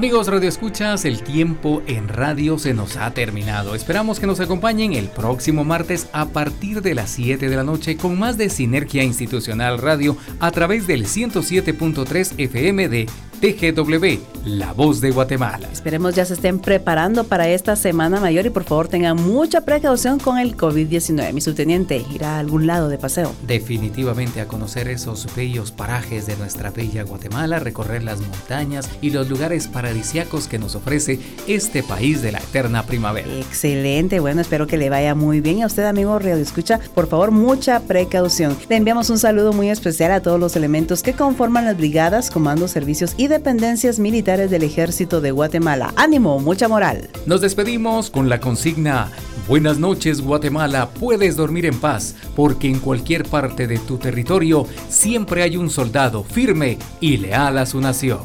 Amigos 0.00 0.28
Radio 0.28 0.48
Escuchas, 0.48 1.04
el 1.04 1.22
tiempo 1.22 1.82
en 1.86 2.08
radio 2.08 2.58
se 2.58 2.72
nos 2.72 2.96
ha 2.96 3.12
terminado. 3.12 3.74
Esperamos 3.74 4.18
que 4.18 4.26
nos 4.26 4.40
acompañen 4.40 4.94
el 4.94 5.08
próximo 5.08 5.62
martes 5.62 6.08
a 6.14 6.30
partir 6.30 6.80
de 6.80 6.94
las 6.94 7.10
7 7.10 7.50
de 7.50 7.54
la 7.54 7.64
noche 7.64 7.98
con 7.98 8.18
más 8.18 8.38
de 8.38 8.48
Sinergia 8.48 9.04
Institucional 9.04 9.76
Radio 9.76 10.16
a 10.38 10.52
través 10.52 10.86
del 10.86 11.04
107.3 11.04 12.32
FM 12.38 12.88
de 12.88 13.10
TGW, 13.42 14.39
La 14.44 14.72
Voz 14.72 15.02
de 15.02 15.10
Guatemala. 15.10 15.68
Esperemos 15.70 16.14
ya 16.14 16.24
se 16.24 16.32
estén 16.32 16.60
preparando 16.60 17.24
para 17.24 17.48
esta 17.48 17.76
Semana 17.76 18.20
Mayor 18.20 18.46
y 18.46 18.50
por 18.50 18.64
favor 18.64 18.88
tengan 18.88 19.16
mucha 19.16 19.60
precaución 19.60 20.18
con 20.18 20.38
el 20.38 20.56
COVID-19. 20.56 21.34
Mi 21.34 21.42
subteniente, 21.42 22.06
¿irá 22.10 22.36
a 22.36 22.38
algún 22.38 22.66
lado 22.66 22.88
de 22.88 22.96
paseo? 22.96 23.34
Definitivamente 23.46 24.40
a 24.40 24.48
conocer 24.48 24.88
esos 24.88 25.26
bellos 25.36 25.72
parajes 25.72 26.24
de 26.24 26.36
nuestra 26.36 26.70
bella 26.70 27.02
Guatemala, 27.02 27.58
recorrer 27.58 28.02
las 28.02 28.20
montañas 28.20 28.88
y 29.02 29.10
los 29.10 29.28
lugares 29.28 29.68
paradisiacos 29.68 30.48
que 30.48 30.58
nos 30.58 30.74
ofrece 30.74 31.20
este 31.46 31.82
país 31.82 32.22
de 32.22 32.32
la 32.32 32.38
eterna 32.38 32.84
primavera. 32.84 33.28
Excelente, 33.30 34.20
bueno, 34.20 34.40
espero 34.40 34.66
que 34.66 34.78
le 34.78 34.88
vaya 34.88 35.14
muy 35.14 35.42
bien. 35.42 35.58
Y 35.58 35.62
a 35.62 35.66
usted, 35.66 35.84
amigo 35.84 36.18
Radio 36.18 36.36
Escucha, 36.36 36.80
por 36.94 37.08
favor, 37.08 37.30
mucha 37.30 37.80
precaución. 37.80 38.56
Le 38.70 38.76
enviamos 38.76 39.10
un 39.10 39.18
saludo 39.18 39.52
muy 39.52 39.68
especial 39.68 40.12
a 40.12 40.22
todos 40.22 40.40
los 40.40 40.56
elementos 40.56 41.02
que 41.02 41.12
conforman 41.12 41.66
las 41.66 41.76
brigadas, 41.76 42.30
comandos, 42.30 42.70
servicios 42.70 43.12
y 43.18 43.28
dependencias 43.28 43.98
militares 44.30 44.50
del 44.52 44.62
Ejército 44.62 45.20
de 45.20 45.32
Guatemala. 45.32 45.92
Ánimo, 45.96 46.38
mucha 46.38 46.68
moral. 46.68 47.10
Nos 47.26 47.40
despedimos 47.40 48.10
con 48.10 48.28
la 48.28 48.38
consigna 48.38 49.10
Buenas 49.48 49.78
noches 49.78 50.20
Guatemala, 50.20 50.90
puedes 50.90 51.34
dormir 51.34 51.66
en 51.66 51.80
paz, 51.80 52.14
porque 52.36 52.68
en 52.68 52.78
cualquier 52.78 53.24
parte 53.24 53.66
de 53.66 53.80
tu 53.80 53.98
territorio 53.98 54.68
siempre 54.88 55.42
hay 55.42 55.56
un 55.56 55.68
soldado 55.68 56.22
firme 56.22 56.78
y 57.00 57.16
leal 57.16 57.58
a 57.58 57.66
su 57.66 57.80
nación. 57.80 58.20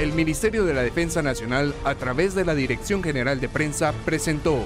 El 0.00 0.12
Ministerio 0.12 0.64
de 0.64 0.74
la 0.74 0.82
Defensa 0.82 1.22
Nacional, 1.22 1.72
a 1.84 1.94
través 1.94 2.34
de 2.34 2.44
la 2.44 2.56
Dirección 2.56 3.04
General 3.04 3.38
de 3.38 3.48
Prensa, 3.48 3.92
presentó 4.04 4.64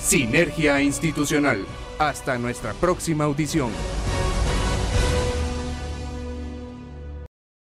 Sinergia 0.00 0.80
Institucional. 0.80 1.66
Hasta 1.98 2.38
nuestra 2.38 2.72
próxima 2.72 3.24
audición. 3.24 3.70